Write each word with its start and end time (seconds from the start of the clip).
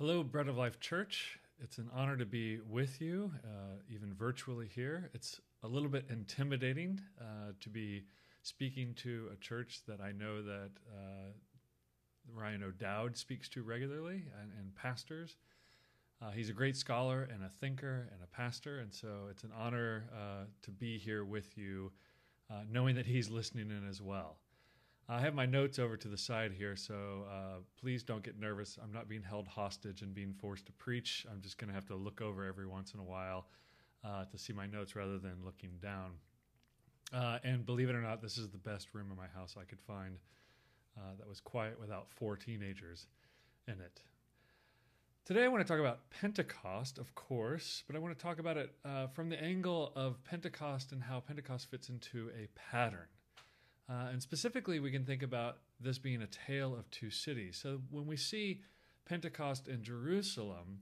Hello, 0.00 0.22
Bread 0.22 0.46
of 0.46 0.56
Life 0.56 0.78
Church. 0.78 1.40
It's 1.60 1.78
an 1.78 1.90
honor 1.92 2.16
to 2.16 2.24
be 2.24 2.60
with 2.60 3.00
you, 3.00 3.32
uh, 3.42 3.80
even 3.92 4.14
virtually 4.14 4.68
here. 4.72 5.10
It's 5.12 5.40
a 5.64 5.66
little 5.66 5.88
bit 5.88 6.04
intimidating 6.08 7.00
uh, 7.20 7.50
to 7.58 7.68
be 7.68 8.04
speaking 8.44 8.94
to 8.98 9.26
a 9.32 9.36
church 9.38 9.80
that 9.88 10.00
I 10.00 10.12
know 10.12 10.40
that 10.40 10.70
uh, 10.88 11.32
Ryan 12.32 12.62
O'Dowd 12.62 13.16
speaks 13.16 13.48
to 13.48 13.64
regularly 13.64 14.22
and, 14.40 14.52
and 14.56 14.72
pastors. 14.76 15.34
Uh, 16.22 16.30
he's 16.30 16.48
a 16.48 16.52
great 16.52 16.76
scholar 16.76 17.28
and 17.34 17.42
a 17.42 17.48
thinker 17.48 18.08
and 18.12 18.22
a 18.22 18.28
pastor, 18.28 18.78
and 18.78 18.94
so 18.94 19.26
it's 19.32 19.42
an 19.42 19.50
honor 19.58 20.04
uh, 20.14 20.44
to 20.62 20.70
be 20.70 20.96
here 20.96 21.24
with 21.24 21.58
you, 21.58 21.90
uh, 22.48 22.60
knowing 22.70 22.94
that 22.94 23.06
he's 23.06 23.30
listening 23.30 23.72
in 23.72 23.84
as 23.90 24.00
well. 24.00 24.36
I 25.10 25.20
have 25.20 25.34
my 25.34 25.46
notes 25.46 25.78
over 25.78 25.96
to 25.96 26.08
the 26.08 26.18
side 26.18 26.52
here, 26.52 26.76
so 26.76 27.24
uh, 27.30 27.60
please 27.80 28.02
don't 28.02 28.22
get 28.22 28.38
nervous. 28.38 28.78
I'm 28.82 28.92
not 28.92 29.08
being 29.08 29.22
held 29.22 29.48
hostage 29.48 30.02
and 30.02 30.14
being 30.14 30.34
forced 30.34 30.66
to 30.66 30.72
preach. 30.72 31.24
I'm 31.30 31.40
just 31.40 31.56
going 31.56 31.68
to 31.68 31.74
have 31.74 31.86
to 31.86 31.94
look 31.94 32.20
over 32.20 32.44
every 32.44 32.66
once 32.66 32.92
in 32.92 33.00
a 33.00 33.04
while 33.04 33.46
uh, 34.04 34.26
to 34.26 34.36
see 34.36 34.52
my 34.52 34.66
notes 34.66 34.94
rather 34.94 35.18
than 35.18 35.36
looking 35.46 35.70
down. 35.80 36.10
Uh, 37.10 37.38
and 37.42 37.64
believe 37.64 37.88
it 37.88 37.94
or 37.94 38.02
not, 38.02 38.20
this 38.20 38.36
is 38.36 38.50
the 38.50 38.58
best 38.58 38.88
room 38.92 39.06
in 39.10 39.16
my 39.16 39.28
house 39.28 39.54
I 39.58 39.64
could 39.64 39.80
find 39.80 40.18
uh, 40.98 41.16
that 41.18 41.26
was 41.26 41.40
quiet 41.40 41.80
without 41.80 42.08
four 42.10 42.36
teenagers 42.36 43.06
in 43.66 43.80
it. 43.80 44.02
Today, 45.24 45.44
I 45.44 45.48
want 45.48 45.66
to 45.66 45.70
talk 45.70 45.80
about 45.80 46.10
Pentecost, 46.10 46.98
of 46.98 47.14
course, 47.14 47.82
but 47.86 47.96
I 47.96 47.98
want 47.98 48.16
to 48.16 48.22
talk 48.22 48.38
about 48.38 48.58
it 48.58 48.74
uh, 48.84 49.06
from 49.06 49.30
the 49.30 49.42
angle 49.42 49.90
of 49.96 50.22
Pentecost 50.24 50.92
and 50.92 51.02
how 51.02 51.20
Pentecost 51.20 51.70
fits 51.70 51.88
into 51.88 52.30
a 52.38 52.48
pattern. 52.70 53.08
Uh, 53.88 54.08
and 54.12 54.22
specifically, 54.22 54.80
we 54.80 54.90
can 54.90 55.04
think 55.04 55.22
about 55.22 55.58
this 55.80 55.98
being 55.98 56.22
a 56.22 56.26
tale 56.26 56.74
of 56.74 56.90
two 56.90 57.10
cities. 57.10 57.58
So 57.60 57.80
when 57.90 58.06
we 58.06 58.16
see 58.16 58.62
Pentecost 59.06 59.66
in 59.68 59.82
Jerusalem, 59.82 60.80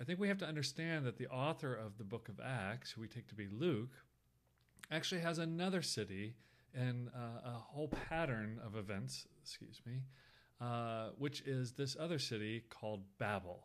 I 0.00 0.04
think 0.04 0.18
we 0.18 0.28
have 0.28 0.38
to 0.38 0.46
understand 0.46 1.06
that 1.06 1.16
the 1.16 1.28
author 1.28 1.74
of 1.74 1.98
the 1.98 2.04
book 2.04 2.28
of 2.28 2.40
Acts, 2.44 2.90
who 2.90 3.02
we 3.02 3.08
take 3.08 3.28
to 3.28 3.34
be 3.34 3.48
Luke, 3.48 3.92
actually 4.90 5.20
has 5.20 5.38
another 5.38 5.82
city 5.82 6.34
and 6.74 7.08
uh, 7.08 7.48
a 7.48 7.52
whole 7.52 7.88
pattern 7.88 8.58
of 8.64 8.76
events, 8.76 9.26
excuse 9.42 9.80
me, 9.86 10.00
uh, 10.60 11.10
which 11.18 11.42
is 11.42 11.72
this 11.72 11.96
other 11.98 12.18
city 12.18 12.64
called 12.68 13.02
Babel. 13.18 13.64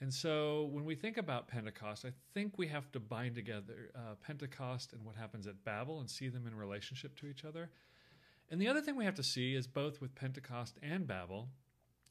And 0.00 0.14
so 0.14 0.68
when 0.72 0.84
we 0.84 0.94
think 0.94 1.16
about 1.16 1.48
Pentecost, 1.48 2.04
I 2.04 2.12
think 2.32 2.56
we 2.56 2.68
have 2.68 2.90
to 2.92 3.00
bind 3.00 3.34
together 3.34 3.90
uh, 3.96 4.14
Pentecost 4.24 4.92
and 4.92 5.04
what 5.04 5.16
happens 5.16 5.46
at 5.46 5.64
Babel 5.64 6.00
and 6.00 6.08
see 6.08 6.28
them 6.28 6.46
in 6.46 6.54
relationship 6.54 7.16
to 7.16 7.26
each 7.26 7.44
other. 7.44 7.70
And 8.50 8.60
the 8.60 8.68
other 8.68 8.80
thing 8.80 8.96
we 8.96 9.04
have 9.04 9.14
to 9.16 9.22
see 9.22 9.54
is 9.54 9.66
both 9.66 10.00
with 10.00 10.14
Pentecost 10.14 10.78
and 10.82 11.06
Babel 11.06 11.48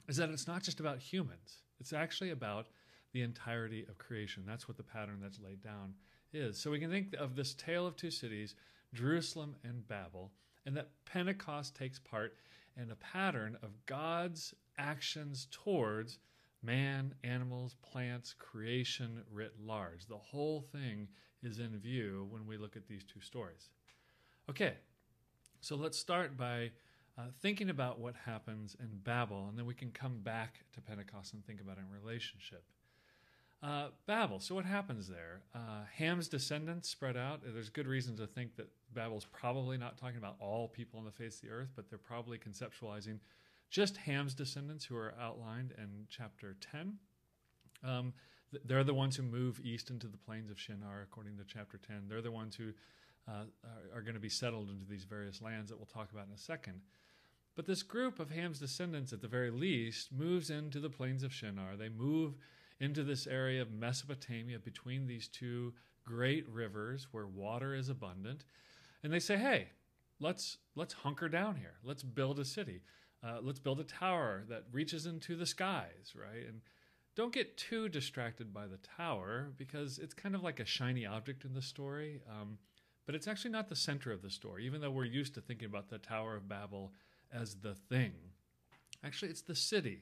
is 0.07 0.17
that 0.17 0.29
it's 0.29 0.47
not 0.47 0.63
just 0.63 0.79
about 0.79 0.99
humans. 0.99 1.63
It's 1.79 1.93
actually 1.93 2.29
about 2.29 2.67
the 3.13 3.21
entirety 3.21 3.85
of 3.89 3.97
creation. 3.97 4.43
That's 4.45 4.67
what 4.67 4.77
the 4.77 4.83
pattern 4.83 5.19
that's 5.21 5.39
laid 5.39 5.61
down 5.63 5.95
is. 6.33 6.59
So 6.59 6.71
we 6.71 6.79
can 6.79 6.91
think 6.91 7.15
of 7.17 7.35
this 7.35 7.53
tale 7.53 7.87
of 7.87 7.95
two 7.95 8.11
cities, 8.11 8.55
Jerusalem 8.93 9.55
and 9.63 9.87
Babel, 9.87 10.31
and 10.65 10.75
that 10.77 10.91
Pentecost 11.05 11.75
takes 11.75 11.99
part 11.99 12.35
in 12.75 12.91
a 12.91 12.95
pattern 12.95 13.57
of 13.63 13.85
God's 13.85 14.53
actions 14.77 15.47
towards 15.51 16.19
man, 16.61 17.13
animals, 17.23 17.75
plants, 17.81 18.35
creation 18.37 19.23
writ 19.31 19.53
large. 19.63 20.05
The 20.07 20.17
whole 20.17 20.61
thing 20.61 21.07
is 21.41 21.59
in 21.59 21.77
view 21.79 22.27
when 22.29 22.45
we 22.45 22.57
look 22.57 22.75
at 22.75 22.87
these 22.87 23.03
two 23.03 23.21
stories. 23.21 23.69
Okay, 24.49 24.73
so 25.67 25.75
let's 25.75 25.97
start 25.97 26.37
by 26.37 26.71
uh, 27.17 27.23
thinking 27.41 27.69
about 27.69 27.99
what 27.99 28.15
happens 28.25 28.77
in 28.79 28.87
Babel, 29.03 29.47
and 29.49 29.57
then 29.57 29.65
we 29.65 29.73
can 29.73 29.91
come 29.91 30.19
back 30.19 30.61
to 30.73 30.79
Pentecost 30.79 31.33
and 31.33 31.45
think 31.45 31.59
about 31.59 31.75
it 31.77 31.81
in 31.81 32.01
relationship. 32.01 32.63
Uh, 33.61 33.87
Babel. 34.05 34.39
So 34.39 34.55
what 34.55 34.63
happens 34.63 35.09
there? 35.09 35.41
Uh, 35.53 35.81
Ham's 35.97 36.29
descendants 36.29 36.87
spread 36.87 37.17
out. 37.17 37.41
There's 37.43 37.69
good 37.69 37.85
reason 37.85 38.15
to 38.15 38.27
think 38.27 38.55
that 38.55 38.69
Babel's 38.93 39.25
probably 39.25 39.77
not 39.77 39.97
talking 39.97 40.17
about 40.17 40.37
all 40.39 40.69
people 40.69 40.99
on 40.99 41.05
the 41.05 41.11
face 41.11 41.35
of 41.35 41.41
the 41.41 41.49
earth, 41.49 41.71
but 41.75 41.89
they're 41.89 41.99
probably 41.99 42.37
conceptualizing 42.37 43.19
just 43.69 43.97
Ham's 43.97 44.33
descendants 44.33 44.85
who 44.85 44.95
are 44.95 45.15
outlined 45.19 45.73
in 45.77 46.05
chapter 46.07 46.55
10. 46.71 46.93
Um, 47.83 48.13
they're 48.63 48.85
the 48.85 48.93
ones 48.93 49.17
who 49.17 49.23
move 49.23 49.59
east 49.61 49.89
into 49.89 50.07
the 50.07 50.17
plains 50.17 50.49
of 50.49 50.57
Shinar, 50.57 51.01
according 51.01 51.35
to 51.35 51.43
chapter 51.43 51.77
10. 51.77 52.05
They're 52.07 52.21
the 52.21 52.31
ones 52.31 52.55
who 52.55 52.71
uh, 53.27 53.43
are, 53.63 53.97
are 53.97 54.01
going 54.01 54.13
to 54.13 54.19
be 54.19 54.29
settled 54.29 54.69
into 54.69 54.85
these 54.85 55.03
various 55.03 55.41
lands 55.41 55.69
that 55.69 55.77
we'll 55.77 55.85
talk 55.85 56.11
about 56.11 56.27
in 56.27 56.33
a 56.33 56.37
second. 56.37 56.81
But 57.55 57.65
this 57.65 57.83
group 57.83 58.19
of 58.19 58.29
Ham's 58.29 58.59
descendants, 58.59 59.11
at 59.11 59.21
the 59.21 59.27
very 59.27 59.49
least, 59.49 60.11
moves 60.11 60.49
into 60.49 60.79
the 60.79 60.89
plains 60.89 61.23
of 61.23 61.33
Shinar. 61.33 61.75
They 61.75 61.89
move 61.89 62.35
into 62.79 63.03
this 63.03 63.25
area 63.25 63.61
of 63.61 63.71
Mesopotamia 63.71 64.59
between 64.59 65.07
these 65.07 65.27
two 65.27 65.73
great 66.05 66.47
rivers 66.47 67.07
where 67.11 67.25
water 67.25 67.73
is 67.73 67.89
abundant. 67.89 68.45
And 69.03 69.11
they 69.11 69.19
say, 69.19 69.37
hey, 69.37 69.69
let's, 70.19 70.57
let's 70.75 70.93
hunker 70.93 71.27
down 71.27 71.55
here. 71.55 71.73
Let's 71.83 72.03
build 72.03 72.39
a 72.39 72.45
city. 72.45 72.81
Uh, 73.23 73.39
let's 73.41 73.59
build 73.59 73.79
a 73.79 73.83
tower 73.83 74.43
that 74.49 74.65
reaches 74.71 75.07
into 75.07 75.35
the 75.35 75.47
skies, 75.47 76.13
right? 76.15 76.45
And 76.47 76.61
don't 77.15 77.33
get 77.33 77.57
too 77.57 77.89
distracted 77.89 78.53
by 78.53 78.67
the 78.67 78.77
tower 78.95 79.51
because 79.57 79.97
it's 79.97 80.13
kind 80.13 80.35
of 80.35 80.43
like 80.43 80.59
a 80.59 80.65
shiny 80.65 81.07
object 81.07 81.43
in 81.43 81.53
the 81.55 81.61
story. 81.63 82.21
Um, 82.29 82.59
but 83.07 83.15
it's 83.15 83.27
actually 83.27 83.51
not 83.51 83.69
the 83.69 83.75
center 83.75 84.11
of 84.11 84.21
the 84.21 84.29
story, 84.29 84.65
even 84.65 84.81
though 84.81 84.91
we're 84.91 85.05
used 85.05 85.33
to 85.33 85.41
thinking 85.41 85.65
about 85.65 85.89
the 85.89 85.97
Tower 85.97 86.35
of 86.35 86.47
Babel 86.47 86.91
as 87.33 87.55
the 87.55 87.73
thing. 87.73 88.11
Actually, 89.03 89.31
it's 89.31 89.41
the 89.41 89.55
city, 89.55 90.01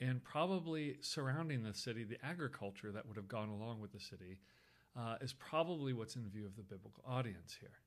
and 0.00 0.22
probably 0.22 0.96
surrounding 1.00 1.64
the 1.64 1.74
city, 1.74 2.04
the 2.04 2.24
agriculture 2.24 2.92
that 2.92 3.06
would 3.06 3.16
have 3.16 3.28
gone 3.28 3.48
along 3.48 3.80
with 3.80 3.92
the 3.92 4.00
city, 4.00 4.38
uh, 4.96 5.16
is 5.20 5.32
probably 5.32 5.92
what's 5.92 6.14
in 6.14 6.28
view 6.28 6.46
of 6.46 6.54
the 6.56 6.62
biblical 6.62 7.02
audience 7.06 7.56
here. 7.60 7.80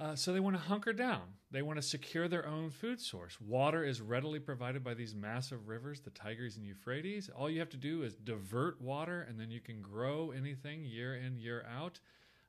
Uh, 0.00 0.14
so 0.14 0.32
they 0.32 0.40
want 0.40 0.56
to 0.56 0.62
hunker 0.62 0.94
down. 0.94 1.20
They 1.50 1.60
want 1.60 1.76
to 1.76 1.82
secure 1.82 2.26
their 2.26 2.46
own 2.46 2.70
food 2.70 2.98
source. 2.98 3.38
Water 3.38 3.84
is 3.84 4.00
readily 4.00 4.38
provided 4.38 4.82
by 4.82 4.94
these 4.94 5.14
massive 5.14 5.68
rivers, 5.68 6.00
the 6.00 6.08
Tigris 6.08 6.56
and 6.56 6.64
Euphrates. 6.64 7.28
All 7.36 7.50
you 7.50 7.58
have 7.58 7.68
to 7.70 7.76
do 7.76 8.02
is 8.02 8.14
divert 8.14 8.80
water, 8.80 9.26
and 9.28 9.38
then 9.38 9.50
you 9.50 9.60
can 9.60 9.82
grow 9.82 10.30
anything 10.30 10.86
year 10.86 11.14
in, 11.16 11.36
year 11.36 11.66
out. 11.70 12.00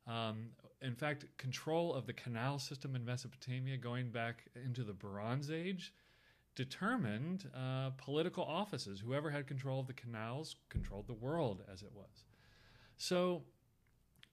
Um, 0.08 0.50
in 0.82 0.96
fact, 0.96 1.26
control 1.38 1.94
of 1.94 2.08
the 2.08 2.14
canal 2.14 2.58
system 2.58 2.96
in 2.96 3.06
Mesopotamia 3.06 3.78
going 3.78 4.10
back 4.10 4.46
into 4.56 4.84
the 4.84 4.94
Bronze 4.94 5.52
Age 5.52 5.94
determined 6.56 7.50
uh, 7.56 7.92
political 7.98 8.44
offices. 8.44 9.00
Whoever 9.00 9.30
had 9.30 9.48
control 9.48 9.80
of 9.80 9.88
the 9.88 9.94
canals 9.94 10.56
controlled 10.70 11.08
the 11.08 11.14
world 11.14 11.64
as 11.72 11.82
it 11.82 11.92
was. 11.94 12.26
So 12.98 13.44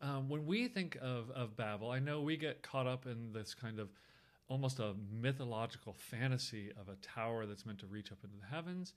um, 0.00 0.28
when 0.28 0.46
we 0.46 0.68
think 0.68 0.96
of, 1.00 1.30
of 1.30 1.56
Babel, 1.56 1.90
I 1.90 1.98
know 1.98 2.20
we 2.20 2.36
get 2.36 2.62
caught 2.62 2.86
up 2.86 3.06
in 3.06 3.32
this 3.32 3.54
kind 3.54 3.78
of 3.78 3.90
almost 4.48 4.78
a 4.78 4.94
mythological 5.12 5.92
fantasy 5.92 6.70
of 6.80 6.88
a 6.88 6.96
tower 6.96 7.46
that's 7.46 7.66
meant 7.66 7.78
to 7.80 7.86
reach 7.86 8.10
up 8.10 8.18
into 8.24 8.36
the 8.40 8.46
heavens. 8.46 8.94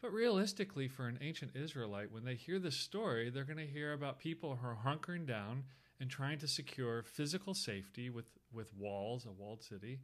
But 0.00 0.12
realistically, 0.12 0.86
for 0.86 1.08
an 1.08 1.18
ancient 1.20 1.56
Israelite, 1.56 2.12
when 2.12 2.24
they 2.24 2.34
hear 2.34 2.58
this 2.58 2.76
story, 2.76 3.30
they're 3.30 3.44
going 3.44 3.58
to 3.58 3.66
hear 3.66 3.92
about 3.92 4.18
people 4.18 4.56
who 4.56 4.66
are 4.68 4.78
hunkering 4.84 5.26
down 5.26 5.64
and 6.00 6.10
trying 6.10 6.38
to 6.38 6.48
secure 6.48 7.02
physical 7.02 7.54
safety 7.54 8.10
with, 8.10 8.26
with 8.52 8.74
walls, 8.74 9.26
a 9.26 9.32
walled 9.32 9.62
city, 9.62 10.00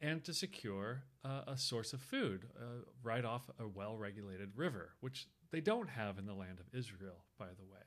and 0.00 0.24
to 0.24 0.32
secure 0.32 1.02
uh, 1.24 1.42
a 1.46 1.56
source 1.56 1.92
of 1.92 2.00
food 2.00 2.46
uh, 2.58 2.84
right 3.02 3.24
off 3.24 3.50
a 3.58 3.66
well 3.66 3.96
regulated 3.96 4.50
river, 4.56 4.90
which 5.00 5.28
they 5.50 5.60
don't 5.60 5.88
have 5.88 6.18
in 6.18 6.26
the 6.26 6.34
land 6.34 6.58
of 6.58 6.66
Israel, 6.78 7.24
by 7.38 7.46
the 7.46 7.64
way. 7.64 7.80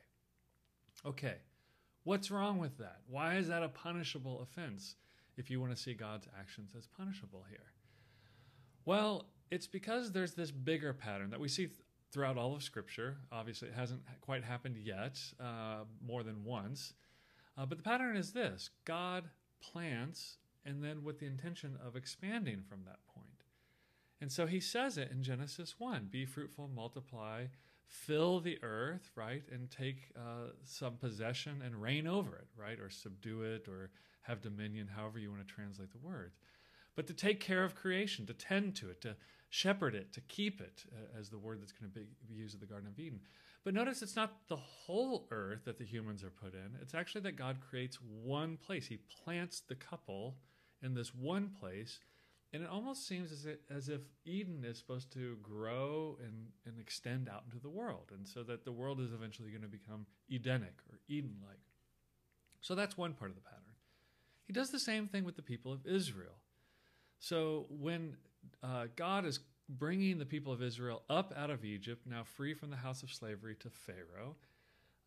Okay, 1.05 1.37
what's 2.03 2.29
wrong 2.29 2.59
with 2.59 2.77
that? 2.77 2.99
Why 3.07 3.35
is 3.35 3.47
that 3.47 3.63
a 3.63 3.69
punishable 3.69 4.41
offense 4.41 4.95
if 5.37 5.49
you 5.49 5.59
want 5.59 5.75
to 5.75 5.81
see 5.81 5.93
God's 5.93 6.27
actions 6.39 6.71
as 6.77 6.87
punishable 6.87 7.45
here? 7.49 7.73
Well, 8.85 9.25
it's 9.49 9.67
because 9.67 10.11
there's 10.11 10.33
this 10.33 10.51
bigger 10.51 10.93
pattern 10.93 11.29
that 11.31 11.39
we 11.39 11.47
see 11.47 11.67
th- 11.67 11.79
throughout 12.11 12.37
all 12.37 12.53
of 12.53 12.63
Scripture. 12.63 13.17
Obviously, 13.31 13.69
it 13.69 13.73
hasn't 13.73 14.01
quite 14.21 14.43
happened 14.43 14.77
yet, 14.77 15.19
uh, 15.39 15.83
more 16.05 16.23
than 16.23 16.43
once. 16.43 16.93
Uh, 17.57 17.65
but 17.65 17.77
the 17.77 17.83
pattern 17.83 18.15
is 18.15 18.33
this 18.33 18.69
God 18.85 19.29
plants, 19.61 20.37
and 20.65 20.83
then 20.83 21.03
with 21.03 21.19
the 21.19 21.25
intention 21.25 21.77
of 21.85 21.95
expanding 21.95 22.63
from 22.67 22.83
that 22.85 23.05
point. 23.13 23.27
And 24.21 24.31
so 24.31 24.45
he 24.45 24.59
says 24.59 24.97
it 24.97 25.11
in 25.11 25.21
Genesis 25.21 25.75
1 25.77 26.07
be 26.09 26.25
fruitful, 26.25 26.69
multiply, 26.73 27.45
fill 27.87 28.39
the 28.39 28.57
earth, 28.63 29.11
right? 29.15 29.43
And 29.51 29.69
take 29.69 30.11
uh, 30.15 30.51
some 30.63 30.95
possession 30.95 31.61
and 31.63 31.81
reign 31.81 32.07
over 32.07 32.35
it, 32.35 32.47
right? 32.57 32.79
Or 32.79 32.89
subdue 32.89 33.43
it 33.43 33.67
or 33.67 33.91
have 34.21 34.41
dominion, 34.41 34.87
however 34.87 35.19
you 35.19 35.29
want 35.29 35.45
to 35.45 35.53
translate 35.53 35.91
the 35.91 35.97
word. 35.97 36.31
But 36.95 37.07
to 37.07 37.13
take 37.13 37.39
care 37.39 37.63
of 37.63 37.75
creation, 37.75 38.25
to 38.27 38.33
tend 38.33 38.75
to 38.77 38.89
it, 38.89 39.01
to 39.01 39.15
shepherd 39.49 39.93
it, 39.93 40.13
to 40.13 40.21
keep 40.21 40.61
it, 40.61 40.85
uh, 40.91 41.19
as 41.19 41.29
the 41.29 41.37
word 41.37 41.61
that's 41.61 41.71
going 41.71 41.91
to 41.91 41.99
be 41.99 42.05
used 42.33 42.55
at 42.55 42.61
the 42.61 42.65
Garden 42.65 42.87
of 42.87 42.99
Eden. 42.99 43.19
But 43.63 43.73
notice 43.73 44.01
it's 44.01 44.15
not 44.15 44.47
the 44.49 44.57
whole 44.57 45.27
earth 45.31 45.65
that 45.65 45.77
the 45.77 45.85
humans 45.85 46.23
are 46.23 46.29
put 46.29 46.53
in. 46.53 46.77
It's 46.81 46.93
actually 46.93 47.21
that 47.21 47.37
God 47.37 47.57
creates 47.69 47.97
one 48.01 48.57
place. 48.57 48.87
He 48.87 48.99
plants 49.23 49.61
the 49.61 49.75
couple 49.75 50.35
in 50.81 50.93
this 50.93 51.15
one 51.15 51.51
place. 51.59 51.99
And 52.51 52.61
it 52.61 52.69
almost 52.69 53.07
seems 53.07 53.31
as 53.31 53.45
if, 53.45 53.57
as 53.75 53.89
if 53.89 54.01
Eden 54.25 54.63
is 54.63 54.77
supposed 54.77 55.11
to 55.13 55.37
grow 55.41 56.17
and, 56.23 56.49
and 56.67 56.79
extend 56.79 57.27
out 57.27 57.43
into 57.45 57.59
the 57.59 57.69
world, 57.69 58.11
and 58.13 58.27
so 58.27 58.43
that 58.43 58.63
the 58.63 58.71
world 58.71 58.99
is 58.99 59.11
eventually 59.11 59.49
going 59.49 59.63
to 59.63 59.67
become 59.67 60.05
Edenic 60.29 60.75
or 60.91 60.99
Eden 61.07 61.37
like. 61.47 61.57
So 62.61 62.75
that's 62.75 62.95
one 62.95 63.13
part 63.13 63.31
of 63.31 63.35
the 63.35 63.41
pattern. 63.41 63.63
He 64.45 64.53
does 64.53 64.69
the 64.69 64.79
same 64.79 65.07
thing 65.07 65.23
with 65.23 65.35
the 65.35 65.41
people 65.41 65.73
of 65.73 65.87
Israel. 65.87 66.35
So 67.17 67.65
when 67.69 68.17
uh, 68.61 68.85
God 68.95 69.25
is 69.25 69.39
bringing 69.69 70.17
the 70.17 70.25
people 70.25 70.51
of 70.51 70.61
Israel 70.61 71.03
up 71.09 71.33
out 71.35 71.49
of 71.49 71.63
Egypt, 71.63 72.05
now 72.05 72.23
free 72.23 72.53
from 72.53 72.69
the 72.69 72.75
house 72.77 73.03
of 73.03 73.11
slavery 73.11 73.55
to 73.55 73.69
Pharaoh, 73.69 74.35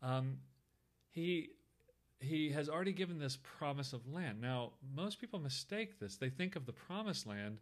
um, 0.01 0.37
he 1.11 1.49
he 2.19 2.49
has 2.49 2.67
already 2.67 2.93
given 2.93 3.19
this 3.19 3.37
promise 3.59 3.93
of 3.93 4.11
land. 4.11 4.41
Now, 4.41 4.71
most 4.95 5.21
people 5.21 5.39
mistake 5.39 5.99
this. 5.99 6.17
They 6.17 6.29
think 6.29 6.55
of 6.55 6.65
the 6.65 6.73
promised 6.73 7.27
land 7.27 7.59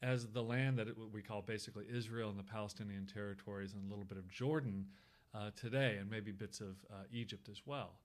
as 0.00 0.28
the 0.28 0.42
land 0.42 0.78
that 0.78 0.88
we 1.12 1.20
call 1.20 1.42
basically 1.42 1.84
Israel 1.92 2.30
and 2.30 2.38
the 2.38 2.44
Palestinian 2.44 3.04
territories 3.04 3.74
and 3.74 3.84
a 3.84 3.88
little 3.88 4.04
bit 4.06 4.16
of 4.16 4.26
Jordan 4.28 4.86
uh, 5.34 5.50
today, 5.56 5.98
and 6.00 6.10
maybe 6.10 6.32
bits 6.32 6.60
of 6.60 6.76
uh, 6.90 7.02
Egypt 7.12 7.48
as 7.50 7.62
well. 7.66 7.98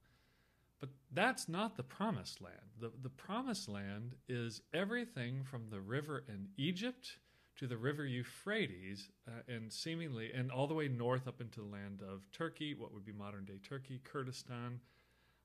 But 0.79 0.89
that's 1.13 1.47
not 1.47 1.77
the 1.77 1.83
promised 1.83 2.41
land. 2.41 2.57
The, 2.81 2.91
the 3.01 3.09
promised 3.09 3.69
land 3.69 4.15
is 4.27 4.61
everything 4.73 5.43
from 5.45 5.69
the 5.69 5.79
river 5.79 6.25
in 6.27 6.49
Egypt 6.57 7.17
to 7.57 7.67
the 7.67 7.77
river 7.77 8.05
Euphrates, 8.05 9.09
uh, 9.27 9.53
and 9.53 9.71
seemingly, 9.71 10.31
and 10.33 10.51
all 10.51 10.67
the 10.67 10.73
way 10.73 10.87
north 10.87 11.27
up 11.27 11.39
into 11.39 11.59
the 11.61 11.67
land 11.67 12.01
of 12.01 12.29
Turkey, 12.31 12.73
what 12.73 12.93
would 12.93 13.05
be 13.05 13.11
modern 13.11 13.45
day 13.45 13.59
Turkey, 13.67 14.01
Kurdistan, 14.03 14.79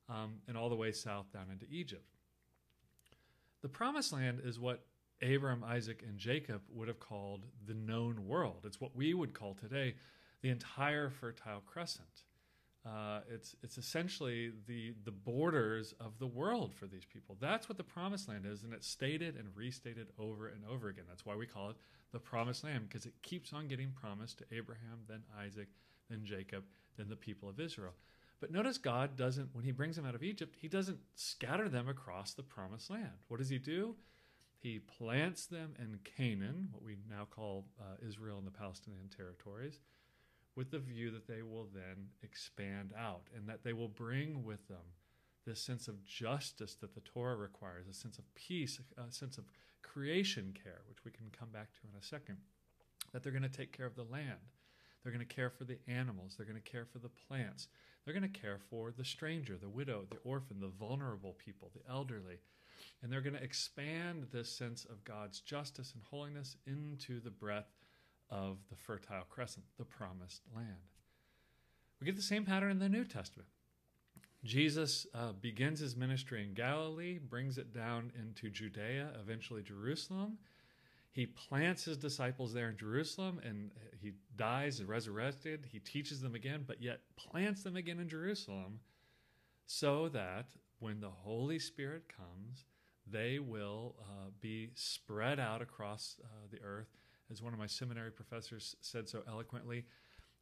um, 0.09 0.35
and 0.47 0.57
all 0.57 0.69
the 0.69 0.75
way 0.75 0.91
south 0.91 1.31
down 1.31 1.47
into 1.51 1.65
Egypt. 1.71 2.15
The 3.61 3.69
promised 3.69 4.11
land 4.11 4.41
is 4.43 4.59
what 4.59 4.85
Abram, 5.21 5.63
Isaac, 5.63 6.03
and 6.07 6.17
Jacob 6.17 6.61
would 6.73 6.87
have 6.87 6.99
called 6.99 7.45
the 7.67 7.73
known 7.73 8.25
world. 8.25 8.63
It's 8.63 8.79
what 8.79 8.95
we 8.95 9.13
would 9.13 9.33
call 9.33 9.53
today 9.53 9.95
the 10.41 10.49
entire 10.49 11.09
Fertile 11.09 11.61
Crescent. 11.65 12.23
Uh, 12.89 13.19
it's 13.29 13.55
it's 13.61 13.77
essentially 13.77 14.51
the 14.67 14.93
the 15.03 15.11
borders 15.11 15.93
of 15.99 16.17
the 16.17 16.25
world 16.25 16.73
for 16.73 16.87
these 16.87 17.05
people. 17.05 17.37
That's 17.39 17.69
what 17.69 17.77
the 17.77 17.83
promised 17.83 18.27
land 18.27 18.45
is, 18.45 18.63
and 18.63 18.73
it's 18.73 18.87
stated 18.87 19.35
and 19.35 19.49
restated 19.55 20.07
over 20.17 20.47
and 20.47 20.63
over 20.65 20.87
again. 20.87 21.03
That's 21.07 21.25
why 21.25 21.35
we 21.35 21.45
call 21.45 21.69
it 21.69 21.75
the 22.11 22.19
promised 22.19 22.63
land 22.63 22.87
because 22.87 23.05
it 23.05 23.13
keeps 23.21 23.53
on 23.53 23.67
getting 23.67 23.91
promised 23.91 24.39
to 24.39 24.45
Abraham, 24.51 24.99
then 25.07 25.21
Isaac, 25.39 25.67
then 26.09 26.21
Jacob, 26.23 26.63
then 26.97 27.09
the 27.09 27.15
people 27.15 27.47
of 27.47 27.59
Israel. 27.59 27.93
But 28.39 28.51
notice 28.51 28.77
God 28.77 29.15
doesn't, 29.17 29.49
when 29.53 29.65
He 29.65 29.71
brings 29.71 29.95
them 29.95 30.05
out 30.05 30.15
of 30.15 30.23
Egypt, 30.23 30.55
He 30.59 30.67
doesn't 30.67 30.99
scatter 31.15 31.69
them 31.69 31.89
across 31.89 32.33
the 32.33 32.43
promised 32.43 32.89
land. 32.89 33.19
What 33.27 33.37
does 33.37 33.49
He 33.49 33.59
do? 33.59 33.95
He 34.57 34.79
plants 34.79 35.45
them 35.45 35.73
in 35.77 35.99
Canaan, 36.17 36.69
what 36.71 36.83
we 36.83 36.97
now 37.09 37.27
call 37.29 37.65
uh, 37.79 38.05
Israel 38.05 38.37
and 38.37 38.47
the 38.47 38.51
Palestinian 38.51 39.09
territories 39.15 39.79
with 40.59 40.71
the 40.71 40.79
view 40.79 41.09
that 41.09 41.25
they 41.25 41.41
will 41.41 41.69
then 41.73 42.09
expand 42.21 42.91
out 42.99 43.21
and 43.33 43.47
that 43.47 43.63
they 43.63 43.71
will 43.71 43.87
bring 43.87 44.43
with 44.43 44.67
them 44.67 44.83
this 45.47 45.61
sense 45.61 45.87
of 45.87 46.03
justice 46.03 46.75
that 46.81 46.93
the 46.93 46.99
Torah 46.99 47.37
requires, 47.37 47.87
a 47.89 47.93
sense 47.93 48.17
of 48.17 48.25
peace, 48.35 48.77
a 48.97 49.09
sense 49.09 49.37
of 49.37 49.45
creation 49.83 50.53
care, 50.61 50.81
which 50.89 51.05
we 51.05 51.11
can 51.11 51.27
come 51.31 51.47
back 51.47 51.71
to 51.71 51.87
in 51.89 51.97
a 51.97 52.03
second. 52.03 52.35
That 53.13 53.23
they're 53.23 53.31
going 53.31 53.43
to 53.43 53.49
take 53.49 53.71
care 53.71 53.85
of 53.85 53.95
the 53.95 54.03
land. 54.03 54.51
They're 55.01 55.13
going 55.13 55.25
to 55.25 55.33
care 55.33 55.49
for 55.49 55.63
the 55.63 55.77
animals. 55.87 56.35
They're 56.35 56.45
going 56.45 56.61
to 56.61 56.71
care 56.71 56.85
for 56.85 56.99
the 56.99 57.07
plants. 57.07 57.69
They're 58.03 58.13
going 58.13 58.29
to 58.29 58.39
care 58.39 58.59
for 58.69 58.91
the 58.91 59.05
stranger, 59.05 59.55
the 59.55 59.69
widow, 59.69 60.07
the 60.09 60.17
orphan, 60.25 60.59
the 60.59 60.67
vulnerable 60.67 61.37
people, 61.37 61.71
the 61.73 61.89
elderly. 61.89 62.39
And 63.01 63.09
they're 63.09 63.21
going 63.21 63.37
to 63.37 63.43
expand 63.43 64.27
this 64.33 64.51
sense 64.51 64.83
of 64.83 65.05
God's 65.05 65.39
justice 65.39 65.93
and 65.93 66.03
holiness 66.03 66.57
into 66.67 67.21
the 67.21 67.31
breadth 67.31 67.78
of 68.29 68.57
the 68.69 68.75
Fertile 68.75 69.25
Crescent, 69.29 69.65
the 69.77 69.85
promised 69.85 70.43
land. 70.55 70.89
We 71.99 72.05
get 72.05 72.15
the 72.15 72.21
same 72.21 72.45
pattern 72.45 72.71
in 72.71 72.79
the 72.79 72.89
New 72.89 73.05
Testament. 73.05 73.49
Jesus 74.43 75.05
uh, 75.13 75.33
begins 75.33 75.79
his 75.79 75.97
ministry 75.97 76.43
in 76.43 76.53
Galilee, 76.53 77.17
brings 77.17 77.57
it 77.57 77.73
down 77.73 78.11
into 78.17 78.49
Judea, 78.49 79.11
eventually 79.19 79.61
Jerusalem. 79.61 80.37
He 81.11 81.25
plants 81.25 81.83
his 81.83 81.97
disciples 81.97 82.53
there 82.53 82.69
in 82.69 82.77
Jerusalem 82.77 83.41
and 83.43 83.71
he 83.99 84.13
dies 84.37 84.79
and 84.79 84.87
resurrected. 84.87 85.67
He 85.69 85.79
teaches 85.79 86.21
them 86.21 86.35
again, 86.35 86.63
but 86.65 86.81
yet 86.81 87.01
plants 87.17 87.63
them 87.63 87.75
again 87.75 87.99
in 87.99 88.07
Jerusalem 88.07 88.79
so 89.65 90.07
that 90.09 90.47
when 90.79 91.01
the 91.01 91.09
Holy 91.09 91.59
Spirit 91.59 92.03
comes, 92.07 92.63
they 93.05 93.39
will 93.39 93.95
uh, 93.99 94.29
be 94.39 94.69
spread 94.75 95.39
out 95.39 95.61
across 95.61 96.15
uh, 96.23 96.27
the 96.49 96.61
earth 96.61 96.95
as 97.31 97.41
one 97.41 97.53
of 97.53 97.59
my 97.59 97.67
seminary 97.67 98.11
professors 98.11 98.75
said 98.81 99.07
so 99.07 99.21
eloquently, 99.27 99.85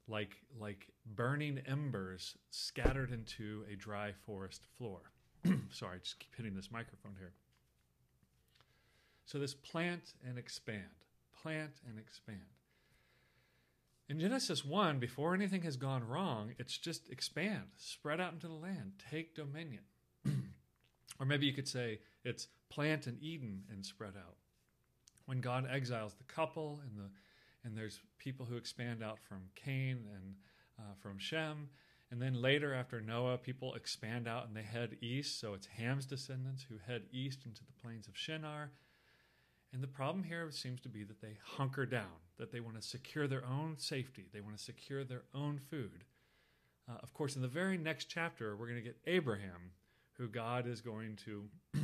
like, 0.07 0.37
like 0.59 0.87
burning 1.05 1.59
embers 1.65 2.35
scattered 2.49 3.11
into 3.11 3.63
a 3.71 3.75
dry 3.75 4.13
forest 4.25 4.63
floor. 4.77 4.99
Sorry, 5.69 5.95
I 5.95 5.99
just 5.99 6.19
keep 6.19 6.35
hitting 6.35 6.55
this 6.55 6.71
microphone 6.71 7.15
here. 7.19 7.33
So, 9.25 9.39
this 9.39 9.53
plant 9.53 10.13
and 10.25 10.37
expand, 10.37 11.03
plant 11.41 11.73
and 11.87 11.99
expand. 11.99 12.39
In 14.09 14.21
Genesis 14.21 14.63
1, 14.63 14.99
before 14.99 15.35
anything 15.35 15.63
has 15.63 15.75
gone 15.75 16.07
wrong, 16.07 16.53
it's 16.57 16.77
just 16.77 17.09
expand, 17.09 17.63
spread 17.75 18.21
out 18.21 18.31
into 18.31 18.47
the 18.47 18.53
land, 18.53 18.93
take 19.11 19.35
dominion. 19.35 19.83
or 21.19 21.25
maybe 21.25 21.45
you 21.45 21.51
could 21.51 21.67
say 21.67 21.99
it's 22.23 22.47
plant 22.69 23.05
in 23.05 23.17
Eden 23.21 23.63
and 23.69 23.85
spread 23.85 24.13
out 24.15 24.37
when 25.27 25.39
God 25.39 25.67
exiles 25.71 26.15
the 26.15 26.23
couple 26.23 26.81
and 26.83 26.97
the 26.97 27.09
and 27.63 27.77
there's 27.77 27.99
people 28.17 28.45
who 28.45 28.55
expand 28.55 29.03
out 29.03 29.19
from 29.27 29.41
Cain 29.55 30.05
and 30.15 30.35
uh, 30.79 30.93
from 31.01 31.17
Shem. 31.19 31.69
And 32.09 32.21
then 32.21 32.41
later, 32.41 32.73
after 32.73 33.01
Noah, 33.01 33.37
people 33.37 33.73
expand 33.73 34.25
out 34.25 34.47
and 34.47 34.55
they 34.55 34.61
head 34.61 34.95
east. 35.01 35.41
So 35.41 35.53
it's 35.53 35.67
Ham's 35.67 36.05
descendants 36.05 36.63
who 36.63 36.75
head 36.87 37.03
east 37.11 37.45
into 37.45 37.61
the 37.65 37.73
plains 37.83 38.07
of 38.07 38.17
Shinar. 38.17 38.71
And 39.73 39.83
the 39.83 39.87
problem 39.87 40.23
here 40.23 40.49
seems 40.49 40.79
to 40.81 40.89
be 40.89 41.03
that 41.03 41.21
they 41.21 41.39
hunker 41.43 41.85
down, 41.85 42.21
that 42.37 42.53
they 42.53 42.61
want 42.61 42.81
to 42.81 42.87
secure 42.87 43.27
their 43.27 43.43
own 43.45 43.75
safety, 43.77 44.29
they 44.33 44.39
want 44.39 44.57
to 44.57 44.63
secure 44.63 45.03
their 45.03 45.23
own 45.35 45.59
food. 45.59 46.05
Uh, 46.89 46.95
of 47.03 47.13
course, 47.13 47.35
in 47.35 47.41
the 47.41 47.49
very 47.49 47.77
next 47.77 48.05
chapter, 48.05 48.55
we're 48.55 48.67
going 48.67 48.81
to 48.81 48.85
get 48.85 48.97
Abraham, 49.07 49.71
who 50.13 50.29
God 50.29 50.67
is 50.67 50.79
going 50.79 51.17
to 51.25 51.49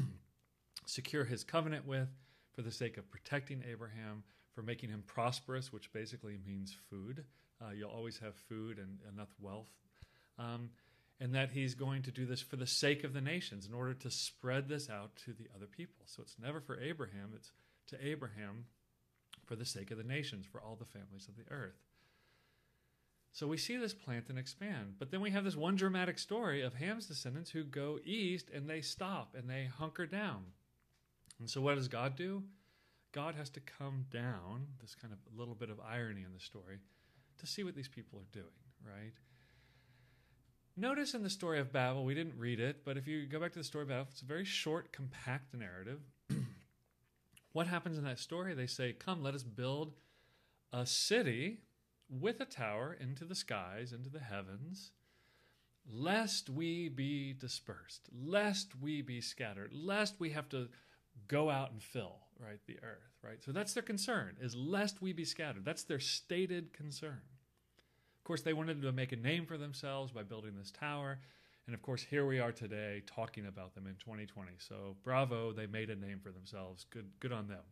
secure 0.86 1.26
his 1.26 1.44
covenant 1.44 1.86
with 1.86 2.08
for 2.54 2.62
the 2.62 2.72
sake 2.72 2.98
of 2.98 3.10
protecting 3.10 3.64
Abraham, 3.70 4.24
for 4.54 4.62
making 4.62 4.90
him 4.90 5.04
prosperous, 5.06 5.74
which 5.74 5.92
basically 5.92 6.38
means 6.46 6.76
food. 6.90 7.26
Uh, 7.62 7.72
you'll 7.72 7.90
always 7.90 8.20
have 8.20 8.36
food 8.36 8.78
and 8.78 9.00
enough 9.14 9.34
wealth. 9.40 9.70
Um, 10.38 10.70
and 11.20 11.36
that 11.36 11.52
he's 11.52 11.76
going 11.76 12.02
to 12.04 12.12
do 12.12 12.26
this 12.26 12.42
for 12.42 12.56
the 12.56 12.68
sake 12.68 13.04
of 13.04 13.14
the 13.14 13.22
nations 13.22 13.66
in 13.68 13.74
order 13.74 13.94
to 13.94 14.10
spread 14.10 14.68
this 14.68 14.90
out 14.90 15.16
to 15.26 15.32
the 15.34 15.48
other 15.56 15.68
people. 15.68 16.04
So 16.06 16.22
it's 16.22 16.36
never 16.42 16.60
for 16.60 16.80
Abraham, 16.80 17.32
it's 17.36 17.52
to 17.88 18.06
Abraham 18.06 18.66
for 19.46 19.56
the 19.56 19.66
sake 19.66 19.92
of 19.92 19.98
the 19.98 20.04
nations, 20.04 20.46
for 20.52 20.62
all 20.62 20.76
the 20.76 20.86
families 20.86 21.28
of 21.28 21.36
the 21.36 21.52
earth. 21.54 21.80
So 23.32 23.48
we 23.48 23.58
see 23.58 23.78
this 23.78 23.94
plant 23.94 24.30
and 24.30 24.38
expand. 24.38 24.96
But 25.00 25.12
then 25.12 25.22
we 25.22 25.32
have 25.32 25.44
this 25.44 25.56
one 25.56 25.76
dramatic 25.76 26.20
story 26.20 26.62
of 26.62 26.76
Ham's 26.76 27.08
descendants 27.08 27.50
who 27.50 27.64
go 27.64 28.00
east 28.06 28.50
and 28.54 28.70
they 28.70 28.82
stop 28.82 29.36
and 29.36 29.50
they 29.50 29.66
hunker 29.66 30.06
down. 30.06 30.44
And 31.40 31.50
so, 31.50 31.62
what 31.62 31.76
does 31.76 31.88
God 31.88 32.16
do? 32.16 32.44
God 33.12 33.36
has 33.36 33.50
to 33.52 33.60
come 33.60 34.06
down, 34.12 34.68
this 34.82 34.96
kind 34.96 35.14
of 35.14 35.20
little 35.38 35.56
bit 35.56 35.70
of 35.70 35.80
irony 35.80 36.24
in 36.24 36.34
the 36.34 36.40
story, 36.40 36.80
to 37.38 37.48
see 37.48 37.64
what 37.64 37.76
these 37.76 37.88
people 37.88 38.20
are 38.20 38.32
doing, 38.32 38.46
right? 38.84 39.14
Notice 40.76 41.14
in 41.14 41.22
the 41.22 41.30
story 41.30 41.60
of 41.60 41.72
Babel, 41.72 42.04
we 42.04 42.16
didn't 42.16 42.38
read 42.38 42.60
it, 42.60 42.84
but 42.84 42.98
if 42.98 43.08
you 43.08 43.28
go 43.28 43.40
back 43.40 43.54
to 43.54 43.60
the 43.60 43.64
story 43.64 43.84
of 43.84 43.90
Babel, 43.90 44.08
it's 44.10 44.24
a 44.24 44.26
very 44.26 44.46
short, 44.46 44.92
compact 44.92 45.54
narrative. 45.54 46.00
what 47.54 47.68
happens 47.68 48.00
in 48.00 48.04
that 48.06 48.18
story? 48.18 48.56
They 48.56 48.66
say, 48.66 48.94
Come, 48.94 49.22
let 49.22 49.36
us 49.36 49.44
build 49.44 49.94
a 50.72 50.88
city 50.88 51.60
with 52.10 52.42
a 52.42 52.46
tower 52.46 52.98
into 53.00 53.26
the 53.26 53.36
skies, 53.36 53.94
into 53.94 54.10
the 54.10 54.20
heavens, 54.20 54.92
lest 55.92 56.50
we 56.50 56.90
be 56.90 57.34
dispersed, 57.34 58.10
lest 58.12 58.76
we 58.82 59.04
be 59.04 59.22
scattered, 59.22 59.72
lest 59.74 60.20
we 60.20 60.32
have 60.32 60.50
to 60.50 60.70
go 61.28 61.50
out 61.50 61.72
and 61.72 61.82
fill 61.82 62.18
right 62.40 62.60
the 62.68 62.78
earth 62.84 63.14
right? 63.24 63.44
So 63.44 63.52
that's 63.52 63.74
their 63.74 63.84
concern 63.84 64.36
is 64.42 64.56
lest 64.56 65.02
we 65.02 65.14
be 65.14 65.26
scattered. 65.26 65.66
That's 65.66 65.84
their 65.84 66.00
stated 66.00 66.74
concern. 66.74 67.22
Of 68.18 68.24
course 68.26 68.42
they 68.42 68.54
wanted 68.54 68.82
to 68.82 68.92
make 68.92 69.12
a 69.12 69.18
name 69.18 69.46
for 69.46 69.58
themselves 69.58 70.12
by 70.12 70.24
building 70.24 70.56
this 70.56 70.72
tower. 70.72 71.20
And 71.66 71.74
of 71.74 71.82
course 71.82 72.04
here 72.04 72.26
we 72.26 72.40
are 72.40 72.52
today 72.52 73.02
talking 73.08 73.48
about 73.48 73.74
them 73.74 73.88
in 73.88 73.96
2020 73.96 74.52
so 74.60 74.98
bravo 75.04 75.54
they 75.54 75.66
made 75.66 75.90
a 75.90 75.96
name 75.96 76.20
for 76.22 76.32
themselves. 76.32 76.86
Good 76.90 77.10
good 77.20 77.32
on 77.32 77.48
them. 77.48 77.64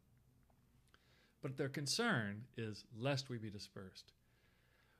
But 1.41 1.57
their 1.57 1.69
concern 1.69 2.43
is 2.55 2.85
lest 2.97 3.29
we 3.29 3.37
be 3.37 3.49
dispersed. 3.49 4.13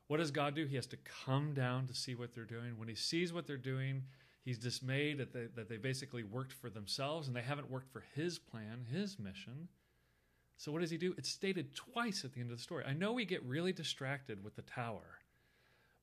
What 0.08 0.18
does 0.18 0.32
god 0.32 0.56
do? 0.56 0.66
He 0.66 0.76
has 0.76 0.88
to 0.88 0.98
come 0.98 1.54
down 1.54 1.88
to 1.88 1.94
see 1.94 2.16
what 2.16 2.34
they're 2.34 2.44
doing. 2.44 2.78
When 2.78 2.90
he 2.90 2.96
sees 2.96 3.32
what 3.32 3.48
they're 3.48 3.58
doing 3.58 4.04
He's 4.44 4.58
dismayed 4.60 5.20
that 5.20 5.34
they, 5.34 5.48
that 5.56 5.70
they 5.70 5.78
basically 5.78 6.24
worked 6.24 6.54
for 6.54 6.70
themselves 6.70 7.28
and 7.28 7.36
they 7.36 7.42
haven't 7.42 7.72
worked 7.72 7.92
for 7.92 8.04
his 8.16 8.40
plan, 8.40 8.86
his 8.92 9.20
mission. 9.20 9.70
So 10.58 10.72
what 10.72 10.82
does 10.82 10.92
he 10.92 10.98
do? 10.98 11.16
It's 11.18 11.30
stated 11.30 11.76
twice 11.76 12.26
at 12.26 12.34
the 12.34 12.42
end 12.42 12.52
of 12.52 12.58
the 12.58 12.64
story. 12.64 12.86
I 12.88 12.94
know 12.94 13.14
we 13.14 13.26
get 13.26 13.44
really 13.46 13.74
distracted 13.74 14.44
with 14.44 14.56
the 14.56 14.64
tower 14.64 15.20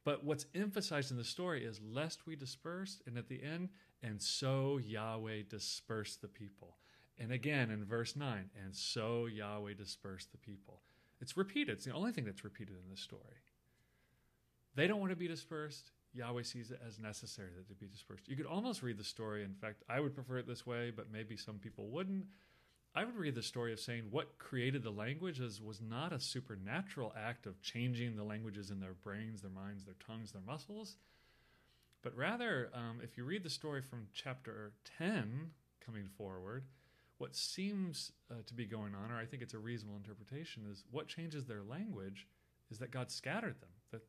But 0.05 0.25
what's 0.25 0.47
emphasized 0.55 1.11
in 1.11 1.17
the 1.19 1.25
story 1.25 1.65
is 1.65 1.81
lest 1.83 2.27
we 2.27 2.37
disperse, 2.37 3.01
and 3.07 3.19
at 3.19 3.29
the 3.29 3.43
end, 3.43 3.69
and 4.03 4.21
so 4.23 4.79
Yahweh 4.79 5.43
dispersed 5.51 6.23
the 6.23 6.29
people. 6.29 6.79
And 7.19 7.33
again 7.33 7.71
in 7.71 7.85
verse 7.85 8.17
9, 8.17 8.51
and 8.65 8.75
so 8.75 9.27
Yahweh 9.27 9.75
dispersed 9.75 10.33
the 10.33 10.39
people. 10.39 10.83
It's 11.21 11.37
repeated. 11.37 11.75
It's 11.75 11.85
the 11.85 11.93
only 11.93 12.13
thing 12.13 12.25
that's 12.25 12.45
repeated 12.45 12.77
in 12.83 12.91
this 12.91 13.01
story. 13.01 13.43
They 14.75 14.87
don't 14.87 15.01
want 15.01 15.11
to 15.13 15.17
be 15.17 15.29
dispersed. 15.29 15.91
Yahweh 16.19 16.43
sees 16.43 16.71
it 16.71 16.81
as 16.87 16.99
necessary 16.99 17.51
that 17.57 17.69
they 17.69 17.75
be 17.79 17.91
dispersed. 17.91 18.29
You 18.29 18.37
could 18.37 18.47
almost 18.47 18.83
read 18.83 18.99
the 18.99 19.05
story. 19.05 19.45
In 19.45 19.55
fact, 19.55 19.83
I 19.89 20.01
would 20.01 20.15
prefer 20.15 20.39
it 20.39 20.47
this 20.47 20.67
way, 20.67 20.93
but 20.95 21.13
maybe 21.13 21.37
some 21.37 21.59
people 21.59 21.89
wouldn't. 21.89 22.27
I 22.95 23.05
would 23.05 23.17
read 23.17 23.35
the 23.35 23.43
story 23.43 23.73
of 23.73 23.81
saying 23.81 24.05
what 24.11 24.39
created 24.39 24.83
the 24.83 24.91
languages 24.91 25.61
was 25.63 25.81
not 25.81 26.13
a 26.13 26.19
supernatural 26.19 27.15
act 27.17 27.47
of 27.47 27.63
changing 27.63 28.17
the 28.17 28.25
languages 28.25 28.71
in 28.71 28.81
their 28.81 28.95
brains, 28.95 29.41
their 29.41 29.51
minds, 29.51 29.85
their 29.85 29.95
tongues, 30.07 30.33
their 30.33 30.43
muscles, 30.45 30.97
but 32.03 32.17
rather, 32.17 32.71
um, 32.75 33.01
if 33.03 33.17
you 33.17 33.25
read 33.25 33.43
the 33.43 33.51
story 33.51 33.83
from 33.83 34.07
chapter 34.15 34.73
10 34.99 35.51
coming 35.85 36.07
forward, 36.17 36.65
what 37.19 37.35
seems 37.35 38.13
uh, 38.31 38.35
to 38.47 38.55
be 38.55 38.67
going 38.67 38.95
on, 38.95 39.11
or 39.11 39.19
I 39.19 39.25
think 39.25 39.43
it's 39.43 39.55
a 39.55 39.59
reasonable 39.59 39.97
interpretation, 39.97 40.63
is 40.71 40.85
what 40.91 41.09
changes 41.09 41.45
their 41.45 41.63
language 41.63 42.27
is 42.71 42.79
that 42.79 42.93
God 42.93 43.11
scattered 43.11 43.61
them, 43.61 43.71
that, 43.91 44.03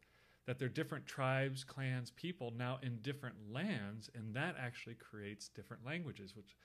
that 0.49 0.57
they're 0.57 0.67
different 0.67 1.05
tribes, 1.05 1.63
clans, 1.63 2.09
people 2.09 2.51
now 2.57 2.79
in 2.81 2.97
different 3.03 3.35
lands, 3.53 4.09
and 4.15 4.33
that 4.33 4.55
actually 4.59 4.95
creates 4.95 5.47
different 5.47 5.85
languages, 5.85 6.35
which 6.35 6.55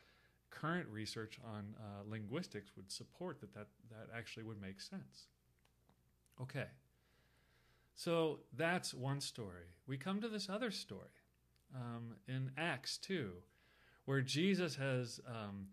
current 0.49 0.89
research 0.89 1.39
on 1.45 1.75
uh, 1.79 2.03
linguistics 2.09 2.71
would 2.77 2.91
support 2.91 3.43
that, 3.43 3.53
that 3.53 3.67
that 3.91 4.09
actually 4.17 4.43
would 4.43 4.59
make 4.59 4.81
sense. 4.81 5.27
Okay. 6.41 6.65
So 7.95 8.39
that's 8.57 8.95
one 8.95 9.21
story. 9.21 9.67
We 9.87 9.99
come 9.99 10.23
to 10.23 10.29
this 10.31 10.49
other 10.49 10.71
story 10.71 11.21
um, 11.77 12.15
in 12.27 12.53
Acts 12.57 12.97
2, 12.97 13.33
where 14.07 14.23
Jesus 14.23 14.77
has 14.77 15.21
um, 15.29 15.67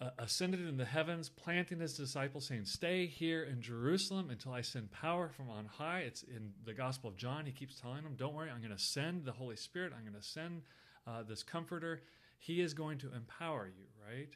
uh, 0.00 0.10
ascended 0.18 0.60
in 0.60 0.76
the 0.76 0.84
heavens, 0.84 1.28
planting 1.28 1.80
his 1.80 1.96
disciples, 1.96 2.46
saying, 2.46 2.66
Stay 2.66 3.06
here 3.06 3.44
in 3.44 3.62
Jerusalem 3.62 4.30
until 4.30 4.52
I 4.52 4.60
send 4.60 4.90
power 4.92 5.28
from 5.28 5.48
on 5.48 5.64
high. 5.64 6.00
It's 6.00 6.22
in 6.22 6.52
the 6.64 6.74
Gospel 6.74 7.08
of 7.08 7.16
John. 7.16 7.46
He 7.46 7.52
keeps 7.52 7.80
telling 7.80 8.02
them, 8.02 8.14
Don't 8.16 8.34
worry, 8.34 8.50
I'm 8.50 8.60
going 8.60 8.76
to 8.76 8.82
send 8.82 9.24
the 9.24 9.32
Holy 9.32 9.56
Spirit. 9.56 9.92
I'm 9.96 10.02
going 10.02 10.20
to 10.20 10.26
send 10.26 10.62
uh, 11.06 11.22
this 11.22 11.42
comforter. 11.42 12.02
He 12.38 12.60
is 12.60 12.74
going 12.74 12.98
to 12.98 13.14
empower 13.14 13.66
you, 13.66 13.86
right? 14.06 14.28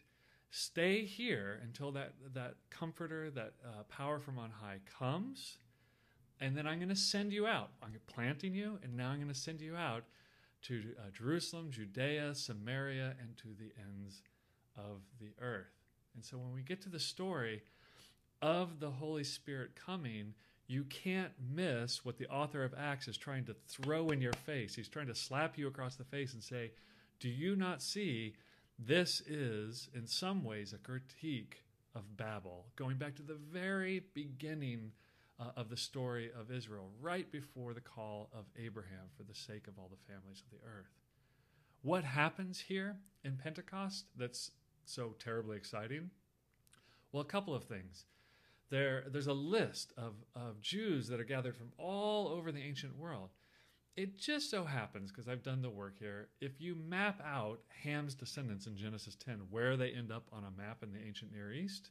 Stay 0.51 1.05
here 1.05 1.61
until 1.63 1.93
that, 1.93 2.15
that 2.35 2.55
comforter, 2.71 3.31
that 3.31 3.53
uh, 3.65 3.83
power 3.89 4.19
from 4.19 4.39
on 4.39 4.51
high 4.51 4.81
comes. 4.99 5.59
And 6.41 6.57
then 6.57 6.67
I'm 6.67 6.79
going 6.79 6.89
to 6.89 6.97
send 6.97 7.35
you 7.35 7.47
out. 7.47 7.71
I'm 7.83 7.93
planting 8.07 8.55
you, 8.55 8.79
and 8.83 8.97
now 8.97 9.11
I'm 9.11 9.19
going 9.19 9.29
to 9.29 9.35
send 9.35 9.61
you 9.61 9.77
out 9.77 10.05
to 10.63 10.83
uh, 10.99 11.11
Jerusalem, 11.13 11.71
Judea, 11.71 12.35
Samaria, 12.35 13.15
and 13.21 13.37
to 13.37 13.49
the 13.49 13.71
ends 13.79 14.23
of 14.91 15.03
the 15.21 15.33
earth. 15.41 15.73
And 16.15 16.25
so 16.25 16.39
when 16.39 16.53
we 16.55 16.63
get 16.63 16.83
to 16.83 16.89
the 16.89 17.01
story 17.01 17.63
of 18.43 18.81
the 18.81 18.91
Holy 18.91 19.25
Spirit 19.25 19.71
coming, 19.75 20.35
you 20.67 20.85
can't 20.85 21.33
miss 21.53 22.05
what 22.05 22.19
the 22.19 22.29
author 22.29 22.65
of 22.65 22.75
Acts 22.79 23.09
is 23.09 23.17
trying 23.17 23.45
to 23.47 23.57
throw 23.69 24.09
in 24.09 24.21
your 24.21 24.33
face. 24.33 24.75
He's 24.75 24.89
trying 24.89 25.09
to 25.09 25.15
slap 25.15 25.59
you 25.59 25.67
across 25.67 25.97
the 25.97 26.05
face 26.05 26.33
and 26.33 26.43
say, 26.43 26.73
Do 27.19 27.29
you 27.29 27.57
not 27.57 27.83
see 27.83 28.35
this 28.79 29.21
is, 29.23 29.89
in 29.95 30.07
some 30.07 30.45
ways, 30.45 30.73
a 30.73 30.79
critique 30.79 31.65
of 31.95 32.17
Babel, 32.17 32.67
going 32.77 32.97
back 32.97 33.17
to 33.17 33.23
the 33.23 33.39
very 33.53 34.03
beginning 34.15 34.93
uh, 35.39 35.51
of 35.57 35.69
the 35.69 35.77
story 35.77 36.31
of 36.39 36.51
Israel, 36.51 36.91
right 37.01 37.31
before 37.31 37.75
the 37.75 37.81
call 37.81 38.31
of 38.33 38.45
Abraham 38.59 39.09
for 39.17 39.23
the 39.23 39.35
sake 39.35 39.67
of 39.67 39.79
all 39.79 39.91
the 39.91 40.13
families 40.13 40.43
of 40.43 40.51
the 40.51 40.65
earth. 40.67 40.95
What 41.83 42.05
happens 42.05 42.61
here 42.61 42.97
in 43.25 43.37
Pentecost 43.37 44.05
that's 44.17 44.51
so 44.91 45.15
terribly 45.19 45.57
exciting? 45.57 46.11
Well, 47.13 47.23
a 47.23 47.27
couple 47.27 47.55
of 47.55 47.65
things. 47.65 48.07
There, 48.71 49.05
there's 49.09 49.27
a 49.27 49.33
list 49.33 49.93
of, 49.97 50.15
of 50.35 50.61
Jews 50.61 51.09
that 51.09 51.21
are 51.21 51.25
gathered 51.25 51.57
from 51.57 51.73
all 51.77 52.29
over 52.29 52.53
the 52.53 52.63
ancient 52.63 52.97
world. 52.97 53.31
It 53.97 54.17
just 54.17 54.51
so 54.51 54.65
happens, 54.65 55.11
because 55.11 55.29
I've 55.29 55.43
done 55.43 55.63
the 55.63 55.71
work 55.71 55.99
here, 55.99 56.29
if 56.41 56.61
you 56.61 56.77
map 56.77 57.21
out 57.27 57.61
Ham's 57.83 58.15
descendants 58.15 58.67
in 58.67 58.77
Genesis 58.77 59.17
10, 59.17 59.41
where 59.51 59.77
they 59.77 59.91
end 59.91 60.13
up 60.13 60.29
on 60.33 60.45
a 60.45 60.61
map 60.61 60.83
in 60.83 60.93
the 60.93 61.01
ancient 61.05 61.33
Near 61.33 61.53
East, 61.53 61.91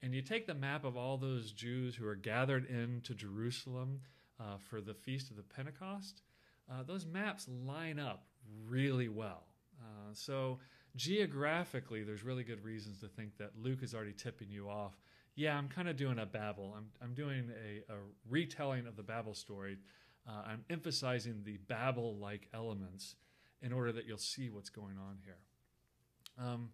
and 0.00 0.14
you 0.14 0.22
take 0.22 0.46
the 0.46 0.54
map 0.54 0.84
of 0.84 0.96
all 0.96 1.18
those 1.18 1.52
Jews 1.52 1.94
who 1.94 2.06
are 2.06 2.16
gathered 2.16 2.68
into 2.68 3.14
Jerusalem 3.14 4.00
uh, 4.40 4.56
for 4.68 4.80
the 4.80 4.94
feast 4.94 5.30
of 5.30 5.36
the 5.36 5.42
Pentecost, 5.42 6.22
uh, 6.70 6.82
those 6.82 7.06
maps 7.06 7.46
line 7.48 7.98
up 7.98 8.24
really 8.66 9.08
well. 9.08 9.44
Uh, 9.80 10.10
so 10.12 10.58
geographically, 10.96 12.02
there's 12.02 12.22
really 12.22 12.44
good 12.44 12.64
reasons 12.64 13.00
to 13.00 13.08
think 13.08 13.36
that 13.38 13.52
Luke 13.60 13.82
is 13.82 13.94
already 13.94 14.12
tipping 14.12 14.50
you 14.50 14.68
off. 14.68 14.92
Yeah, 15.34 15.56
I'm 15.56 15.68
kind 15.68 15.88
of 15.88 15.96
doing 15.96 16.18
a 16.18 16.26
Babel. 16.26 16.74
I'm, 16.76 16.86
I'm 17.02 17.14
doing 17.14 17.50
a, 17.50 17.92
a 17.92 17.96
retelling 18.28 18.86
of 18.86 18.96
the 18.96 19.02
Babel 19.02 19.34
story. 19.34 19.78
Uh, 20.28 20.42
I'm 20.46 20.64
emphasizing 20.68 21.42
the 21.44 21.56
Babel 21.68 22.16
like 22.16 22.48
elements 22.52 23.16
in 23.62 23.72
order 23.72 23.92
that 23.92 24.06
you'll 24.06 24.18
see 24.18 24.50
what's 24.50 24.70
going 24.70 24.98
on 24.98 25.18
here. 25.24 25.38
Um, 26.38 26.70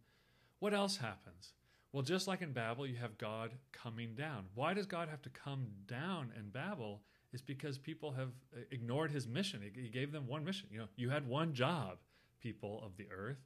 what 0.59 0.75
else 0.75 0.97
happens? 0.97 1.53
Well, 1.93 2.03
just 2.03 2.27
like 2.27 2.43
in 2.43 2.53
Babel, 2.53 2.87
you 2.87 2.97
have 2.97 3.17
God 3.17 3.53
coming 3.73 4.15
down. 4.15 4.47
Why 4.55 4.75
does 4.75 4.87
God 4.87 5.09
have 5.09 5.23
to 5.23 5.31
come 5.31 5.69
down 5.87 6.33
in 6.37 6.51
Babel? 6.51 7.01
Is 7.33 7.43
because 7.43 7.79
people 7.79 8.13
have 8.13 8.29
uh, 8.55 8.61
ignored 8.71 9.11
his 9.11 9.27
mission. 9.27 9.61
He 9.75 9.89
gave 9.89 10.13
them 10.13 10.27
one 10.27 10.45
mission. 10.45 10.69
You 10.73 10.81
know, 10.81 10.89
you 10.97 11.11
had 11.11 11.29
one 11.29 11.53
job, 11.53 11.99
people 12.41 12.83
of 12.85 12.97
the 12.97 13.07
earth, 13.11 13.39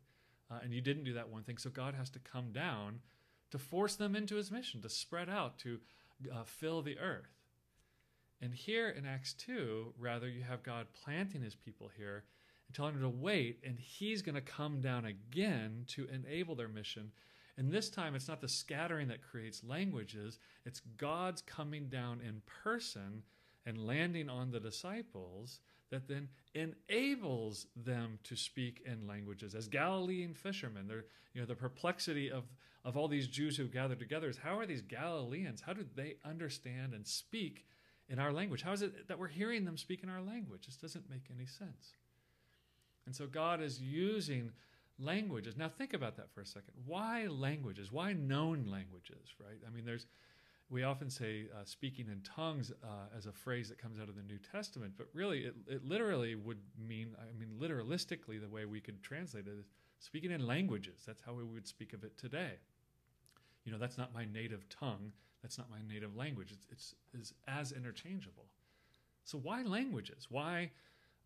uh, 0.52 0.58
and 0.62 0.72
you 0.72 0.80
didn't 0.80 1.04
do 1.04 1.14
that 1.14 1.30
one 1.30 1.42
thing. 1.42 1.58
So 1.58 1.70
God 1.70 1.94
has 1.94 2.10
to 2.10 2.18
come 2.18 2.52
down 2.52 3.00
to 3.50 3.58
force 3.58 3.96
them 3.96 4.14
into 4.14 4.36
his 4.36 4.50
mission, 4.50 4.82
to 4.82 4.88
spread 4.88 5.28
out, 5.28 5.58
to 5.60 5.78
uh, 6.32 6.44
fill 6.44 6.82
the 6.82 6.98
earth. 6.98 7.38
And 8.40 8.52
here 8.52 8.88
in 8.88 9.06
Acts 9.06 9.34
2, 9.34 9.94
rather, 9.98 10.28
you 10.28 10.42
have 10.42 10.62
God 10.62 10.86
planting 11.04 11.42
his 11.42 11.54
people 11.54 11.90
here 11.96 12.24
and 12.66 12.74
telling 12.74 12.94
them 12.94 13.02
to 13.02 13.08
wait, 13.08 13.60
and 13.64 13.78
he's 13.78 14.22
going 14.22 14.34
to 14.34 14.40
come 14.40 14.80
down 14.80 15.04
again 15.04 15.84
to 15.88 16.08
enable 16.12 16.54
their 16.54 16.68
mission 16.68 17.12
and 17.58 17.70
this 17.70 17.90
time, 17.90 18.14
it's 18.14 18.28
not 18.28 18.40
the 18.40 18.48
scattering 18.48 19.08
that 19.08 19.22
creates 19.22 19.62
languages, 19.62 20.38
it's 20.64 20.80
God's 20.96 21.42
coming 21.42 21.88
down 21.88 22.20
in 22.26 22.42
person 22.62 23.22
and 23.66 23.86
landing 23.86 24.28
on 24.28 24.50
the 24.50 24.60
disciples 24.60 25.60
that 25.92 26.08
then 26.08 26.28
enables 26.54 27.66
them 27.76 28.18
to 28.24 28.34
speak 28.34 28.82
in 28.84 29.06
languages. 29.06 29.54
As 29.54 29.68
Galilean 29.68 30.34
fishermen, 30.34 30.88
they're, 30.88 31.04
you 31.34 31.40
know, 31.40 31.46
the 31.46 31.54
perplexity 31.54 32.30
of, 32.30 32.44
of 32.84 32.96
all 32.96 33.08
these 33.08 33.28
Jews 33.28 33.56
who 33.56 33.68
gathered 33.68 34.00
together 34.00 34.28
is 34.28 34.38
how 34.38 34.58
are 34.58 34.66
these 34.66 34.82
Galileans, 34.82 35.60
how 35.60 35.74
do 35.74 35.84
they 35.94 36.16
understand 36.24 36.94
and 36.94 37.06
speak 37.06 37.66
in 38.08 38.18
our 38.18 38.32
language? 38.32 38.62
How 38.62 38.72
is 38.72 38.82
it 38.82 39.06
that 39.06 39.18
we're 39.18 39.28
hearing 39.28 39.64
them 39.64 39.76
speak 39.76 40.02
in 40.02 40.08
our 40.08 40.22
language? 40.22 40.66
This 40.66 40.76
doesn't 40.76 41.08
make 41.08 41.28
any 41.32 41.46
sense. 41.46 41.94
And 43.06 43.14
so 43.14 43.26
God 43.26 43.62
is 43.62 43.80
using 43.80 44.50
languages. 44.98 45.56
Now 45.56 45.68
think 45.68 45.92
about 45.92 46.16
that 46.16 46.32
for 46.32 46.40
a 46.40 46.46
second. 46.46 46.72
Why 46.86 47.26
languages? 47.26 47.92
Why 47.92 48.14
known 48.14 48.66
languages, 48.66 49.34
right? 49.38 49.60
I 49.66 49.70
mean, 49.70 49.84
there's 49.84 50.06
we 50.72 50.84
often 50.84 51.10
say 51.10 51.44
uh, 51.54 51.64
speaking 51.64 52.06
in 52.10 52.22
tongues 52.22 52.72
uh, 52.82 53.16
as 53.16 53.26
a 53.26 53.32
phrase 53.32 53.68
that 53.68 53.76
comes 53.76 54.00
out 54.00 54.08
of 54.08 54.16
the 54.16 54.22
New 54.22 54.38
Testament, 54.38 54.94
but 54.96 55.06
really 55.12 55.40
it, 55.40 55.54
it 55.68 55.84
literally 55.84 56.34
would 56.34 56.60
mean, 56.88 57.14
I 57.20 57.38
mean, 57.38 57.50
literalistically, 57.60 58.40
the 58.40 58.48
way 58.48 58.64
we 58.64 58.80
could 58.80 59.02
translate 59.02 59.46
it 59.46 59.52
is 59.58 59.66
speaking 59.98 60.30
in 60.30 60.46
languages. 60.46 61.02
That's 61.06 61.20
how 61.20 61.34
we 61.34 61.44
would 61.44 61.68
speak 61.68 61.92
of 61.92 62.04
it 62.04 62.16
today. 62.16 62.52
You 63.64 63.72
know, 63.72 63.78
that's 63.78 63.98
not 63.98 64.14
my 64.14 64.24
native 64.24 64.66
tongue. 64.70 65.12
That's 65.42 65.58
not 65.58 65.68
my 65.70 65.80
native 65.86 66.16
language. 66.16 66.52
It's, 66.70 66.94
it's, 67.12 67.34
as 67.46 67.72
interchangeable. 67.72 68.46
So 69.24 69.38
why 69.38 69.62
languages? 69.62 70.28
Why 70.30 70.70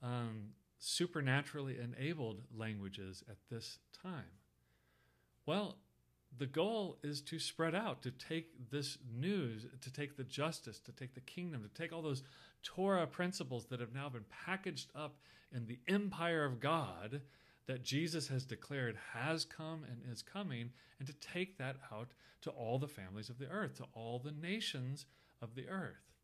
um, 0.02 0.48
supernaturally 0.78 1.78
enabled 1.78 2.40
languages 2.52 3.22
at 3.30 3.36
this 3.48 3.78
time? 4.02 4.24
Well, 5.46 5.76
the 6.38 6.46
goal 6.46 6.98
is 7.02 7.20
to 7.22 7.38
spread 7.38 7.74
out, 7.74 8.02
to 8.02 8.10
take 8.10 8.70
this 8.70 8.98
news, 9.14 9.66
to 9.80 9.92
take 9.92 10.16
the 10.16 10.24
justice, 10.24 10.78
to 10.80 10.92
take 10.92 11.14
the 11.14 11.20
kingdom, 11.20 11.62
to 11.62 11.82
take 11.82 11.92
all 11.92 12.02
those 12.02 12.22
Torah 12.62 13.06
principles 13.06 13.66
that 13.66 13.80
have 13.80 13.94
now 13.94 14.08
been 14.08 14.24
packaged 14.44 14.90
up 14.94 15.16
in 15.52 15.66
the 15.66 15.78
empire 15.88 16.44
of 16.44 16.60
God 16.60 17.22
that 17.66 17.82
Jesus 17.82 18.28
has 18.28 18.44
declared 18.44 18.96
has 19.12 19.44
come 19.44 19.84
and 19.84 20.00
is 20.12 20.22
coming, 20.22 20.70
and 20.98 21.08
to 21.08 21.14
take 21.14 21.58
that 21.58 21.76
out 21.92 22.12
to 22.42 22.50
all 22.50 22.78
the 22.78 22.86
families 22.86 23.28
of 23.28 23.38
the 23.38 23.48
earth, 23.48 23.76
to 23.76 23.86
all 23.92 24.18
the 24.18 24.32
nations 24.32 25.06
of 25.42 25.54
the 25.54 25.68
earth. 25.68 26.15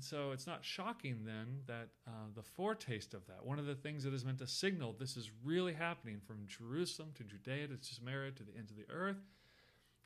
And 0.00 0.04
so 0.06 0.30
it's 0.32 0.46
not 0.46 0.64
shocking 0.64 1.26
then 1.26 1.58
that 1.66 1.88
uh, 2.08 2.30
the 2.34 2.42
foretaste 2.42 3.12
of 3.12 3.26
that, 3.26 3.44
one 3.44 3.58
of 3.58 3.66
the 3.66 3.74
things 3.74 4.02
that 4.04 4.14
is 4.14 4.24
meant 4.24 4.38
to 4.38 4.46
signal 4.46 4.96
this 4.98 5.14
is 5.14 5.30
really 5.44 5.74
happening 5.74 6.22
from 6.26 6.46
Jerusalem 6.46 7.10
to 7.16 7.22
Judea 7.22 7.66
to 7.66 7.76
Samaria 7.82 8.30
to 8.30 8.42
the 8.42 8.56
ends 8.56 8.70
of 8.70 8.78
the 8.78 8.90
earth, 8.90 9.20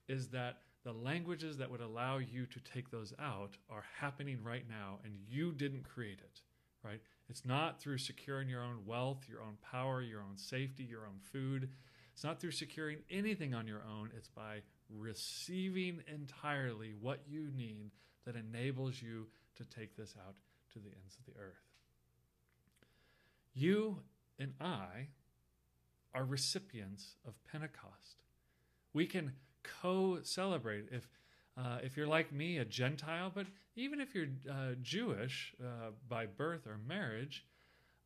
is 0.08 0.30
that 0.30 0.62
the 0.82 0.92
languages 0.92 1.58
that 1.58 1.70
would 1.70 1.80
allow 1.80 2.18
you 2.18 2.44
to 2.44 2.58
take 2.58 2.90
those 2.90 3.14
out 3.20 3.56
are 3.70 3.84
happening 4.00 4.42
right 4.42 4.64
now, 4.68 4.98
and 5.04 5.14
you 5.28 5.52
didn't 5.52 5.84
create 5.84 6.18
it, 6.18 6.40
right? 6.82 7.00
It's 7.28 7.44
not 7.44 7.80
through 7.80 7.98
securing 7.98 8.48
your 8.48 8.64
own 8.64 8.78
wealth, 8.84 9.26
your 9.28 9.42
own 9.42 9.58
power, 9.62 10.02
your 10.02 10.22
own 10.22 10.36
safety, 10.36 10.82
your 10.82 11.06
own 11.06 11.20
food. 11.22 11.68
It's 12.12 12.24
not 12.24 12.40
through 12.40 12.50
securing 12.50 12.98
anything 13.12 13.54
on 13.54 13.68
your 13.68 13.84
own. 13.88 14.10
It's 14.16 14.26
by 14.26 14.62
receiving 14.90 16.02
entirely 16.12 16.94
what 17.00 17.20
you 17.28 17.52
need 17.56 17.92
that 18.26 18.34
enables 18.34 19.00
you 19.00 19.28
to 19.56 19.64
take 19.64 19.96
this 19.96 20.14
out 20.26 20.34
to 20.72 20.78
the 20.78 20.88
ends 20.88 21.16
of 21.18 21.32
the 21.32 21.40
earth. 21.40 21.62
You 23.54 24.00
and 24.38 24.52
I 24.60 25.08
are 26.14 26.24
recipients 26.24 27.16
of 27.26 27.34
Pentecost. 27.50 28.22
We 28.92 29.06
can 29.06 29.32
co 29.62 30.18
celebrate. 30.22 30.86
If, 30.90 31.08
uh, 31.56 31.78
if 31.82 31.96
you're 31.96 32.06
like 32.06 32.32
me, 32.32 32.58
a 32.58 32.64
Gentile, 32.64 33.30
but 33.34 33.46
even 33.76 34.00
if 34.00 34.14
you're 34.14 34.28
uh, 34.50 34.74
Jewish 34.82 35.54
uh, 35.60 35.90
by 36.08 36.26
birth 36.26 36.66
or 36.66 36.78
marriage, 36.86 37.44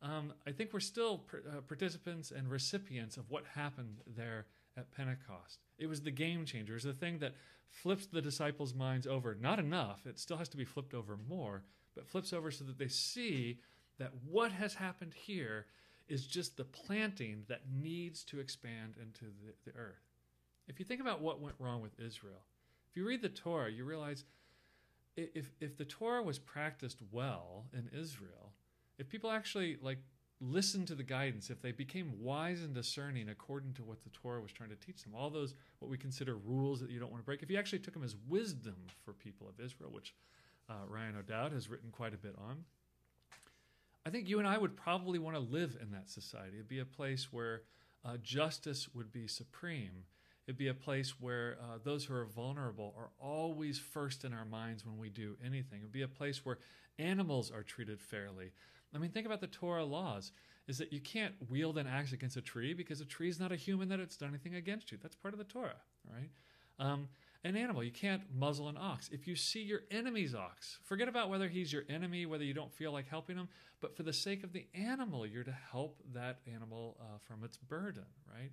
um, 0.01 0.33
I 0.47 0.51
think 0.51 0.73
we're 0.73 0.79
still 0.79 1.25
uh, 1.33 1.61
participants 1.61 2.31
and 2.31 2.49
recipients 2.49 3.17
of 3.17 3.29
what 3.29 3.43
happened 3.53 3.97
there 4.07 4.45
at 4.79 4.91
Pentecost. 4.91 5.59
It 5.77 5.87
was 5.87 6.01
the 6.01 6.11
game 6.11 6.45
changer. 6.45 6.73
It 6.73 6.77
was 6.77 6.83
the 6.83 6.93
thing 6.93 7.19
that 7.19 7.35
flips 7.69 8.07
the 8.07 8.21
disciples' 8.21 8.73
minds 8.73 9.05
over. 9.05 9.35
Not 9.39 9.59
enough, 9.59 10.05
it 10.05 10.19
still 10.19 10.37
has 10.37 10.49
to 10.49 10.57
be 10.57 10.65
flipped 10.65 10.93
over 10.93 11.17
more, 11.27 11.63
but 11.95 12.07
flips 12.07 12.33
over 12.33 12.49
so 12.49 12.63
that 12.65 12.79
they 12.79 12.87
see 12.87 13.59
that 13.99 14.11
what 14.27 14.51
has 14.51 14.73
happened 14.75 15.13
here 15.13 15.65
is 16.07 16.25
just 16.25 16.57
the 16.57 16.63
planting 16.63 17.43
that 17.47 17.61
needs 17.71 18.23
to 18.23 18.39
expand 18.39 18.95
into 18.99 19.25
the, 19.25 19.53
the 19.71 19.77
earth. 19.77 20.09
If 20.67 20.79
you 20.79 20.85
think 20.85 21.01
about 21.01 21.21
what 21.21 21.41
went 21.41 21.55
wrong 21.59 21.81
with 21.81 21.99
Israel, 21.99 22.41
if 22.89 22.97
you 22.97 23.05
read 23.05 23.21
the 23.21 23.29
Torah, 23.29 23.69
you 23.69 23.85
realize 23.85 24.23
if, 25.15 25.51
if 25.59 25.77
the 25.77 25.85
Torah 25.85 26.23
was 26.23 26.39
practiced 26.39 26.99
well 27.11 27.65
in 27.73 27.89
Israel, 27.93 28.53
if 28.97 29.09
people 29.09 29.29
actually 29.29 29.77
like 29.81 29.99
listened 30.41 30.87
to 30.87 30.95
the 30.95 31.03
guidance, 31.03 31.49
if 31.49 31.61
they 31.61 31.71
became 31.71 32.13
wise 32.21 32.61
and 32.61 32.73
discerning 32.73 33.29
according 33.29 33.73
to 33.73 33.83
what 33.83 34.03
the 34.03 34.09
Torah 34.09 34.41
was 34.41 34.51
trying 34.51 34.69
to 34.69 34.75
teach 34.75 35.03
them, 35.03 35.13
all 35.15 35.29
those 35.29 35.53
what 35.79 35.91
we 35.91 35.97
consider 35.97 36.35
rules 36.35 36.79
that 36.79 36.89
you 36.89 36.99
don't 36.99 37.11
want 37.11 37.21
to 37.21 37.25
break, 37.25 37.43
if 37.43 37.49
you 37.49 37.57
actually 37.57 37.79
took 37.79 37.93
them 37.93 38.03
as 38.03 38.15
wisdom 38.27 38.75
for 39.03 39.13
people 39.13 39.47
of 39.49 39.63
Israel, 39.63 39.89
which 39.91 40.15
uh, 40.69 40.73
Ryan 40.87 41.17
O'Dowd 41.17 41.51
has 41.51 41.69
written 41.69 41.89
quite 41.91 42.13
a 42.13 42.17
bit 42.17 42.35
on, 42.37 42.63
I 44.05 44.11
think 44.11 44.29
you 44.29 44.39
and 44.39 44.47
I 44.47 44.57
would 44.57 44.77
probably 44.77 45.19
want 45.19 45.35
to 45.35 45.41
live 45.41 45.77
in 45.81 45.91
that 45.91 46.09
society. 46.09 46.55
It'd 46.55 46.67
be 46.67 46.79
a 46.79 46.85
place 46.85 47.31
where 47.31 47.63
uh, 48.05 48.17
justice 48.23 48.87
would 48.93 49.11
be 49.11 49.27
supreme. 49.27 50.05
It'd 50.47 50.57
be 50.57 50.69
a 50.69 50.73
place 50.73 51.19
where 51.19 51.57
uh, 51.61 51.77
those 51.83 52.05
who 52.05 52.15
are 52.15 52.25
vulnerable 52.25 52.95
are 52.97 53.09
always 53.19 53.77
first 53.77 54.23
in 54.23 54.33
our 54.33 54.45
minds 54.45 54.85
when 54.85 54.97
we 54.97 55.09
do 55.09 55.37
anything. 55.45 55.79
It'd 55.79 55.91
be 55.91 56.01
a 56.01 56.07
place 56.07 56.43
where 56.45 56.59
animals 56.97 57.51
are 57.51 57.61
treated 57.61 58.01
fairly. 58.01 58.51
I 58.93 58.97
mean, 58.97 59.11
think 59.11 59.25
about 59.25 59.41
the 59.41 59.47
Torah 59.47 59.85
laws 59.85 60.31
is 60.67 60.77
that 60.77 60.93
you 60.93 60.99
can't 60.99 61.33
wield 61.49 61.77
an 61.77 61.87
axe 61.87 62.11
against 62.11 62.37
a 62.37 62.41
tree 62.41 62.73
because 62.73 63.01
a 63.01 63.05
tree 63.05 63.29
is 63.29 63.39
not 63.39 63.51
a 63.51 63.55
human 63.55 63.89
that 63.89 63.99
it's 63.99 64.17
done 64.17 64.29
anything 64.29 64.55
against 64.55 64.91
you. 64.91 64.97
That's 65.01 65.15
part 65.15 65.33
of 65.33 65.37
the 65.37 65.43
Torah, 65.43 65.81
right? 66.11 66.29
Um, 66.79 67.09
an 67.43 67.55
animal. 67.55 67.83
You 67.83 67.91
can't 67.91 68.23
muzzle 68.35 68.67
an 68.67 68.77
ox. 68.77 69.09
If 69.11 69.27
you 69.27 69.35
see 69.35 69.61
your 69.61 69.81
enemy's 69.91 70.35
ox, 70.35 70.79
forget 70.83 71.07
about 71.07 71.29
whether 71.29 71.47
he's 71.47 71.71
your 71.71 71.83
enemy, 71.89 72.25
whether 72.25 72.43
you 72.43 72.53
don't 72.53 72.73
feel 72.73 72.91
like 72.91 73.07
helping 73.07 73.37
him, 73.37 73.47
but 73.81 73.95
for 73.95 74.03
the 74.03 74.13
sake 74.13 74.43
of 74.43 74.51
the 74.53 74.67
animal, 74.73 75.25
you're 75.25 75.43
to 75.43 75.55
help 75.71 76.01
that 76.13 76.39
animal 76.53 76.97
uh, 76.99 77.17
from 77.19 77.43
its 77.43 77.57
burden, 77.57 78.05
right? 78.31 78.51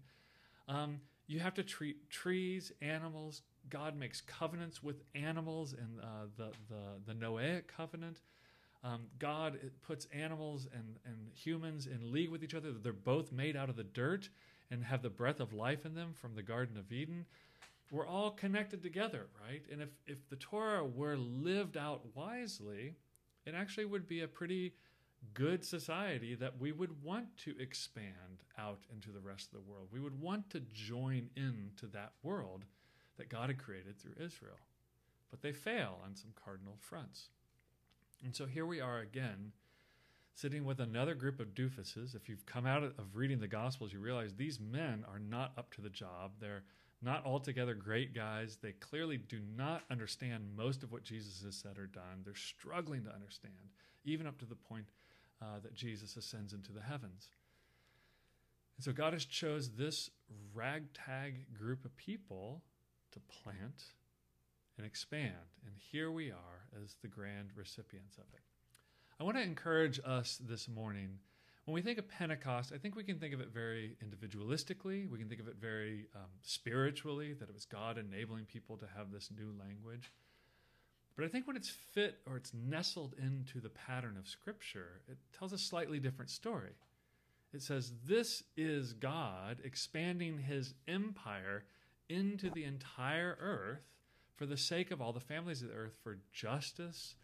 Um, 0.68 1.00
you 1.26 1.40
have 1.40 1.54
to 1.54 1.64
treat 1.64 2.10
trees, 2.10 2.72
animals. 2.80 3.42
God 3.68 3.98
makes 3.98 4.20
covenants 4.20 4.82
with 4.82 5.02
animals 5.14 5.72
in 5.72 6.00
uh, 6.00 6.26
the, 6.36 6.52
the, 6.68 7.12
the 7.12 7.14
Noahic 7.14 7.66
covenant. 7.66 8.20
Um, 8.86 9.02
God 9.18 9.58
puts 9.82 10.06
animals 10.12 10.68
and, 10.72 10.98
and 11.04 11.16
humans 11.34 11.86
in 11.86 12.12
league 12.12 12.30
with 12.30 12.44
each 12.44 12.54
other. 12.54 12.70
They're 12.70 12.92
both 12.92 13.32
made 13.32 13.56
out 13.56 13.68
of 13.68 13.76
the 13.76 13.84
dirt 13.84 14.28
and 14.70 14.84
have 14.84 15.02
the 15.02 15.10
breath 15.10 15.40
of 15.40 15.52
life 15.52 15.84
in 15.84 15.94
them 15.94 16.14
from 16.14 16.34
the 16.34 16.42
Garden 16.42 16.76
of 16.76 16.92
Eden 16.92 17.26
we're 17.90 18.06
all 18.06 18.30
connected 18.30 18.82
together, 18.82 19.26
right? 19.46 19.62
And 19.70 19.80
if, 19.80 19.88
if 20.06 20.28
the 20.28 20.36
Torah 20.36 20.84
were 20.84 21.16
lived 21.16 21.76
out 21.76 22.02
wisely, 22.14 22.94
it 23.44 23.54
actually 23.54 23.84
would 23.84 24.08
be 24.08 24.22
a 24.22 24.28
pretty 24.28 24.74
good 25.34 25.64
society 25.64 26.34
that 26.34 26.58
we 26.58 26.72
would 26.72 27.02
want 27.02 27.36
to 27.38 27.54
expand 27.60 28.42
out 28.58 28.80
into 28.92 29.10
the 29.10 29.20
rest 29.20 29.48
of 29.52 29.52
the 29.52 29.70
world. 29.70 29.88
We 29.92 30.00
would 30.00 30.20
want 30.20 30.50
to 30.50 30.60
join 30.72 31.30
into 31.36 31.86
that 31.92 32.12
world 32.22 32.64
that 33.18 33.28
God 33.28 33.48
had 33.48 33.58
created 33.58 33.98
through 33.98 34.14
Israel. 34.24 34.58
But 35.30 35.42
they 35.42 35.52
fail 35.52 35.98
on 36.04 36.14
some 36.14 36.30
cardinal 36.44 36.76
fronts. 36.80 37.28
And 38.24 38.34
so 38.34 38.46
here 38.46 38.66
we 38.66 38.80
are 38.80 38.98
again, 38.98 39.52
sitting 40.34 40.64
with 40.64 40.80
another 40.80 41.14
group 41.14 41.40
of 41.40 41.54
doofuses. 41.54 42.14
If 42.14 42.28
you've 42.28 42.46
come 42.46 42.66
out 42.66 42.82
of 42.82 43.14
reading 43.14 43.40
the 43.40 43.48
Gospels, 43.48 43.92
you 43.92 44.00
realize 44.00 44.34
these 44.34 44.60
men 44.60 45.04
are 45.08 45.18
not 45.18 45.52
up 45.56 45.72
to 45.74 45.80
the 45.80 45.90
job. 45.90 46.32
They're 46.40 46.64
not 47.02 47.24
altogether 47.24 47.74
great 47.74 48.14
guys. 48.14 48.58
They 48.60 48.72
clearly 48.72 49.16
do 49.16 49.40
not 49.56 49.82
understand 49.90 50.44
most 50.56 50.82
of 50.82 50.92
what 50.92 51.04
Jesus 51.04 51.42
has 51.44 51.54
said 51.54 51.78
or 51.78 51.86
done. 51.86 52.22
They're 52.24 52.34
struggling 52.34 53.04
to 53.04 53.14
understand, 53.14 53.54
even 54.04 54.26
up 54.26 54.38
to 54.38 54.46
the 54.46 54.54
point 54.56 54.86
uh, 55.40 55.60
that 55.62 55.74
Jesus 55.74 56.16
ascends 56.16 56.52
into 56.52 56.72
the 56.72 56.80
heavens. 56.80 57.28
And 58.76 58.84
so 58.84 58.92
God 58.92 59.12
has 59.12 59.24
chose 59.24 59.70
this 59.70 60.10
ragtag 60.54 61.54
group 61.54 61.84
of 61.84 61.96
people 61.96 62.62
to 63.12 63.20
plant 63.20 63.84
and 64.76 64.86
expand. 64.86 65.34
And 65.64 65.74
here 65.76 66.10
we 66.10 66.30
are 66.30 66.82
as 66.82 66.96
the 67.02 67.08
grand 67.08 67.50
recipients 67.56 68.18
of 68.18 68.24
it. 68.32 68.40
I 69.18 69.24
want 69.24 69.36
to 69.36 69.42
encourage 69.42 69.98
us 70.04 70.38
this 70.46 70.68
morning 70.68 71.18
when 71.66 71.74
we 71.74 71.82
think 71.82 71.98
of 71.98 72.08
Pentecost, 72.08 72.70
I 72.72 72.78
think 72.78 72.94
we 72.94 73.02
can 73.02 73.18
think 73.18 73.34
of 73.34 73.40
it 73.40 73.48
very 73.52 73.96
individualistically. 74.04 75.10
We 75.10 75.18
can 75.18 75.28
think 75.28 75.40
of 75.40 75.48
it 75.48 75.56
very 75.60 76.06
um, 76.14 76.30
spiritually, 76.42 77.32
that 77.32 77.48
it 77.48 77.54
was 77.54 77.64
God 77.64 77.98
enabling 77.98 78.44
people 78.44 78.76
to 78.76 78.86
have 78.96 79.10
this 79.10 79.30
new 79.36 79.52
language. 79.58 80.12
But 81.16 81.24
I 81.24 81.28
think 81.28 81.48
when 81.48 81.56
it's 81.56 81.68
fit 81.68 82.18
or 82.24 82.36
it's 82.36 82.54
nestled 82.54 83.16
into 83.18 83.60
the 83.60 83.68
pattern 83.68 84.16
of 84.16 84.28
Scripture, 84.28 85.00
it 85.08 85.18
tells 85.36 85.52
a 85.52 85.58
slightly 85.58 85.98
different 85.98 86.30
story. 86.30 86.70
It 87.52 87.62
says, 87.62 87.92
This 88.04 88.44
is 88.56 88.92
God 88.92 89.58
expanding 89.64 90.38
his 90.38 90.74
empire 90.86 91.64
into 92.08 92.48
the 92.50 92.62
entire 92.62 93.36
earth 93.40 93.82
for 94.36 94.46
the 94.46 94.56
sake 94.56 94.90
of 94.90 95.00
all 95.00 95.12
the 95.12 95.20
families 95.20 95.62
of 95.62 95.68
the 95.68 95.74
earth, 95.74 95.96
for 96.02 96.18
justice, 96.32 97.14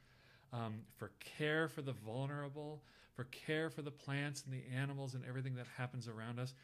um, 0.53 0.81
for 0.97 1.13
care 1.21 1.69
for 1.69 1.83
the 1.83 1.93
vulnerable, 1.93 2.83
for 3.15 3.25
care 3.25 3.71
for 3.71 3.83
the 3.83 3.91
plants 3.91 4.45
and 4.45 4.53
the 4.53 4.65
animals 4.75 5.15
and 5.15 5.25
everything 5.25 5.55
that 5.55 5.67
happens 5.77 6.09
around 6.09 6.39
us. 6.39 6.55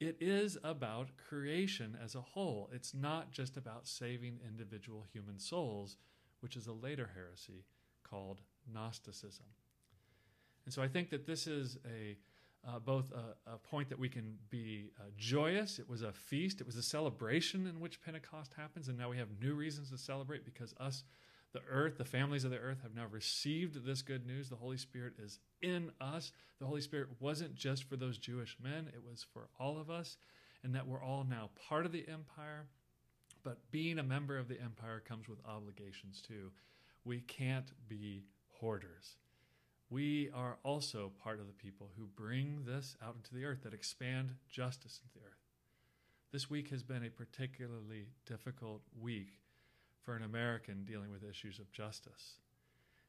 It 0.00 0.16
is 0.20 0.56
about 0.62 1.08
creation 1.28 1.96
as 2.02 2.14
a 2.14 2.20
whole. 2.20 2.70
It's 2.72 2.94
not 2.94 3.32
just 3.32 3.56
about 3.56 3.86
saving 3.86 4.38
individual 4.46 5.04
human 5.12 5.38
souls, 5.38 5.96
which 6.40 6.56
is 6.56 6.66
a 6.66 6.72
later 6.72 7.10
heresy 7.14 7.64
called 8.08 8.40
Gnosticism. 8.72 9.46
And 10.64 10.72
so 10.72 10.82
I 10.82 10.88
think 10.88 11.10
that 11.10 11.26
this 11.26 11.46
is 11.46 11.78
a 11.86 12.16
uh, 12.66 12.78
both 12.78 13.12
a, 13.12 13.52
a, 13.52 13.58
point 13.58 13.88
that 13.88 13.98
we 13.98 14.08
can 14.08 14.36
be 14.50 14.90
uh, 14.98 15.04
joyous. 15.16 15.78
It 15.78 15.88
was 15.88 16.02
a 16.02 16.12
feast. 16.12 16.60
It 16.60 16.66
was 16.66 16.76
a 16.76 16.82
celebration 16.82 17.66
in 17.66 17.80
which 17.80 18.02
Pentecost 18.02 18.52
happens, 18.56 18.88
and 18.88 18.98
now 18.98 19.10
we 19.10 19.16
have 19.16 19.28
new 19.40 19.54
reasons 19.54 19.90
to 19.90 19.98
celebrate 19.98 20.44
because 20.44 20.74
us 20.80 21.04
the 21.52 21.62
earth, 21.70 21.96
the 21.96 22.04
families 22.04 22.44
of 22.44 22.50
the 22.50 22.58
earth 22.58 22.82
have 22.82 22.94
now 22.94 23.06
received 23.10 23.84
this 23.84 24.02
good 24.02 24.26
news. 24.26 24.48
The 24.48 24.56
Holy 24.56 24.76
Spirit 24.76 25.14
is 25.18 25.38
in 25.62 25.90
us. 26.00 26.32
The 26.58 26.66
Holy 26.66 26.82
Spirit 26.82 27.08
wasn't 27.20 27.54
just 27.54 27.84
for 27.84 27.96
those 27.96 28.18
Jewish 28.18 28.56
men, 28.62 28.90
it 28.92 29.02
was 29.02 29.24
for 29.32 29.48
all 29.58 29.78
of 29.78 29.88
us, 29.88 30.18
and 30.62 30.74
that 30.74 30.86
we're 30.86 31.02
all 31.02 31.24
now 31.24 31.50
part 31.68 31.86
of 31.86 31.92
the 31.92 32.06
empire. 32.08 32.66
But 33.44 33.70
being 33.70 33.98
a 33.98 34.02
member 34.02 34.36
of 34.36 34.48
the 34.48 34.60
empire 34.60 35.00
comes 35.00 35.28
with 35.28 35.38
obligations 35.46 36.20
too. 36.20 36.50
We 37.04 37.20
can't 37.20 37.72
be 37.88 38.24
hoarders. 38.60 39.16
We 39.90 40.30
are 40.34 40.58
also 40.64 41.12
part 41.22 41.40
of 41.40 41.46
the 41.46 41.52
people 41.52 41.90
who 41.96 42.06
bring 42.06 42.64
this 42.66 42.96
out 43.02 43.16
into 43.16 43.34
the 43.34 43.44
earth, 43.44 43.62
that 43.62 43.72
expand 43.72 44.34
justice 44.48 45.00
into 45.02 45.14
the 45.14 45.24
earth. 45.24 45.38
This 46.30 46.50
week 46.50 46.68
has 46.70 46.82
been 46.82 47.04
a 47.04 47.10
particularly 47.10 48.08
difficult 48.26 48.82
week 49.00 49.38
for 50.02 50.14
an 50.14 50.22
American 50.22 50.84
dealing 50.84 51.10
with 51.10 51.24
issues 51.24 51.58
of 51.58 51.72
justice. 51.72 52.40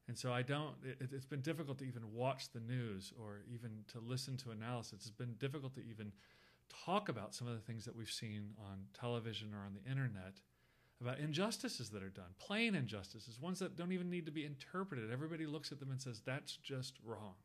And 0.07 0.17
so 0.17 0.31
I 0.31 0.41
don't, 0.41 0.73
it, 0.83 1.11
has 1.11 1.25
been 1.25 1.41
difficult 1.41 1.79
to 1.79 1.85
even 1.85 2.13
watch 2.13 2.49
the 2.51 2.61
news 2.61 3.13
or 3.19 3.43
even 3.53 3.83
to 3.91 3.99
listen 3.99 4.37
to 4.37 4.51
analysis. 4.51 5.01
It's 5.01 5.11
been 5.11 5.35
difficult 5.37 5.75
to 5.75 5.81
even 5.81 6.13
talk 6.85 7.09
about 7.09 7.35
some 7.35 7.47
of 7.47 7.53
the 7.53 7.59
things 7.59 7.85
that 7.85 7.95
we've 7.95 8.09
seen 8.09 8.51
on 8.57 8.85
television 8.99 9.53
or 9.53 9.65
on 9.65 9.73
the 9.73 9.89
internet 9.89 10.39
about 11.01 11.19
injustices 11.19 11.89
that 11.89 12.03
are 12.03 12.09
done, 12.09 12.33
plain 12.39 12.75
injustices, 12.75 13.39
ones 13.39 13.59
that 13.59 13.77
don't 13.77 13.91
even 13.91 14.09
need 14.09 14.25
to 14.25 14.31
be 14.31 14.45
interpreted. 14.45 15.11
Everybody 15.11 15.45
looks 15.45 15.71
at 15.71 15.79
them 15.79 15.91
and 15.91 16.01
says, 16.01 16.21
that's 16.25 16.57
just 16.57 16.95
wrong. 17.05 17.35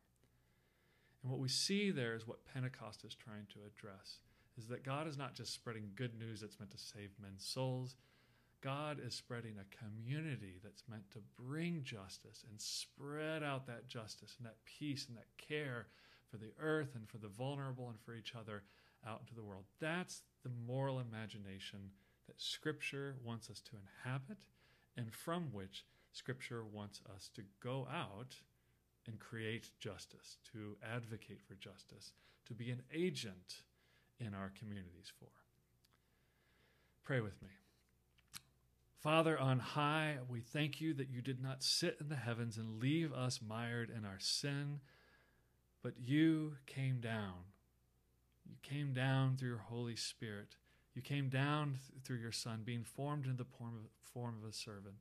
And 1.23 1.31
what 1.31 1.39
we 1.39 1.47
see 1.47 1.89
there 1.91 2.15
is 2.15 2.27
what 2.27 2.45
Pentecost 2.45 3.03
is 3.05 3.15
trying 3.15 3.47
to 3.53 3.59
address 3.65 4.19
is 4.57 4.67
that 4.67 4.83
God 4.83 5.07
is 5.07 5.17
not 5.17 5.33
just 5.33 5.53
spreading 5.53 5.91
good 5.95 6.17
news 6.17 6.41
that's 6.41 6.59
meant 6.59 6.71
to 6.71 6.77
save 6.77 7.11
men's 7.21 7.45
souls, 7.45 7.95
God 8.61 8.99
is 9.05 9.13
spreading 9.13 9.55
a 9.59 9.75
community 9.77 10.59
that's 10.63 10.83
meant 10.89 11.09
to 11.11 11.19
bring 11.37 11.83
justice 11.83 12.43
and 12.49 12.59
spread 12.59 13.43
out 13.43 13.67
that 13.67 13.87
justice 13.87 14.35
and 14.37 14.45
that 14.45 14.57
peace 14.65 15.07
and 15.07 15.17
that 15.17 15.27
care 15.37 15.87
for 16.29 16.37
the 16.37 16.51
earth 16.59 16.95
and 16.95 17.07
for 17.07 17.17
the 17.17 17.27
vulnerable 17.27 17.89
and 17.89 17.99
for 17.99 18.15
each 18.15 18.33
other 18.37 18.63
out 19.07 19.21
into 19.21 19.35
the 19.35 19.43
world. 19.43 19.65
That's 19.79 20.23
the 20.43 20.51
moral 20.67 20.99
imagination 20.99 21.91
that 22.27 22.41
Scripture 22.41 23.15
wants 23.23 23.49
us 23.49 23.61
to 23.61 23.71
inhabit 23.75 24.45
and 24.97 25.13
from 25.13 25.51
which 25.51 25.85
Scripture 26.11 26.63
wants 26.63 27.01
us 27.13 27.29
to 27.35 27.41
go 27.61 27.87
out 27.91 28.35
and 29.07 29.19
create 29.19 29.69
justice, 29.79 30.37
to 30.51 30.77
advocate 30.83 31.41
for 31.41 31.55
justice, 31.55 32.13
to 32.47 32.53
be 32.53 32.71
an 32.71 32.81
agent 32.93 33.63
in 34.19 34.33
our 34.33 34.51
communities 34.57 35.11
for. 35.19 35.27
Pray 37.03 37.19
with 37.19 37.41
me. 37.41 37.49
Father 38.99 39.37
on 39.37 39.59
high, 39.59 40.17
we 40.27 40.41
thank 40.41 40.81
you 40.81 40.93
that 40.95 41.09
you 41.09 41.21
did 41.21 41.39
not 41.39 41.61
sit 41.61 41.97
in 41.99 42.09
the 42.09 42.15
heavens 42.15 42.57
and 42.57 42.81
leave 42.81 43.13
us 43.13 43.39
mired 43.45 43.91
in 43.95 44.03
our 44.03 44.17
sin, 44.17 44.79
but 45.83 45.93
you 45.99 46.55
came 46.65 46.99
down. 46.99 47.45
You 48.47 48.55
came 48.63 48.93
down 48.93 49.37
through 49.37 49.49
your 49.49 49.57
Holy 49.59 49.95
Spirit. 49.95 50.55
You 50.95 51.01
came 51.01 51.29
down 51.29 51.71
th- 51.73 52.03
through 52.03 52.17
your 52.17 52.31
Son, 52.31 52.61
being 52.65 52.83
formed 52.83 53.25
in 53.25 53.37
the 53.37 53.45
form 53.45 53.73
of, 53.75 54.11
form 54.11 54.35
of 54.41 54.49
a 54.49 54.53
servant. 54.53 54.95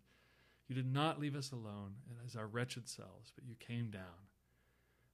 You 0.69 0.75
did 0.75 0.93
not 0.93 1.21
leave 1.21 1.37
us 1.37 1.53
alone 1.53 1.95
as 2.27 2.37
our 2.37 2.47
wretched 2.47 2.89
selves, 2.89 3.33
but 3.35 3.47
you 3.47 3.55
came 3.59 3.91
down. 3.91 4.29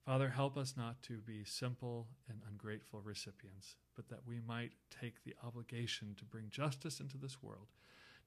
Father, 0.04 0.30
help 0.30 0.56
us 0.56 0.74
not 0.76 1.02
to 1.02 1.18
be 1.18 1.44
simple 1.44 2.08
and 2.28 2.40
ungrateful 2.50 3.00
recipients, 3.04 3.76
but 3.94 4.08
that 4.08 4.26
we 4.26 4.40
might 4.40 4.72
take 5.00 5.22
the 5.22 5.34
obligation 5.46 6.16
to 6.18 6.24
bring 6.24 6.46
justice 6.50 6.98
into 6.98 7.18
this 7.18 7.42
world 7.42 7.68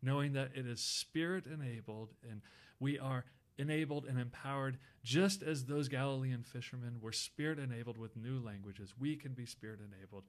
knowing 0.04 0.34
that 0.34 0.52
it 0.54 0.68
is 0.68 0.82
spirit 0.82 1.46
enabled 1.48 2.10
and 2.30 2.42
we 2.80 3.00
are 3.00 3.24
enabled 3.58 4.06
and 4.06 4.20
empowered 4.20 4.78
just 5.04 5.42
as 5.42 5.66
those 5.66 5.88
Galilean 5.88 6.44
fishermen 6.44 6.98
were 7.00 7.12
spirit 7.12 7.58
enabled 7.58 7.98
with 7.98 8.18
new 8.18 8.40
languages. 8.44 8.94
We 9.00 9.16
can 9.16 9.32
be 9.34 9.46
spirit 9.46 9.80
enabled 9.80 10.24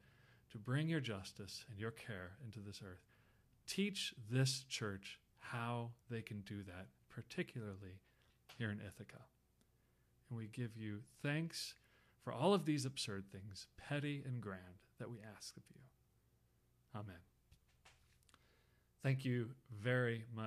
to 0.54 0.58
bring 0.58 0.88
your 0.88 1.00
justice 1.00 1.64
and 1.68 1.80
your 1.80 1.90
care 1.90 2.30
into 2.44 2.60
this 2.60 2.80
earth. 2.80 3.02
Teach 3.66 4.14
this 4.30 4.64
church 4.68 5.18
how 5.40 5.90
they 6.08 6.22
can 6.22 6.42
do 6.42 6.62
that, 6.62 6.86
particularly 7.10 7.98
here 8.56 8.70
in 8.70 8.78
Ithaca. 8.78 9.24
And 10.30 10.38
we 10.38 10.46
give 10.46 10.76
you 10.76 11.00
thanks 11.24 11.74
for 12.22 12.32
all 12.32 12.54
of 12.54 12.66
these 12.66 12.84
absurd 12.86 13.24
things, 13.32 13.66
petty 13.76 14.22
and 14.24 14.40
grand, 14.40 14.78
that 15.00 15.10
we 15.10 15.18
ask 15.36 15.56
of 15.56 15.64
you. 15.74 15.80
Amen. 16.94 17.16
Thank 19.02 19.24
you 19.24 19.50
very 19.82 20.24
much. 20.32 20.42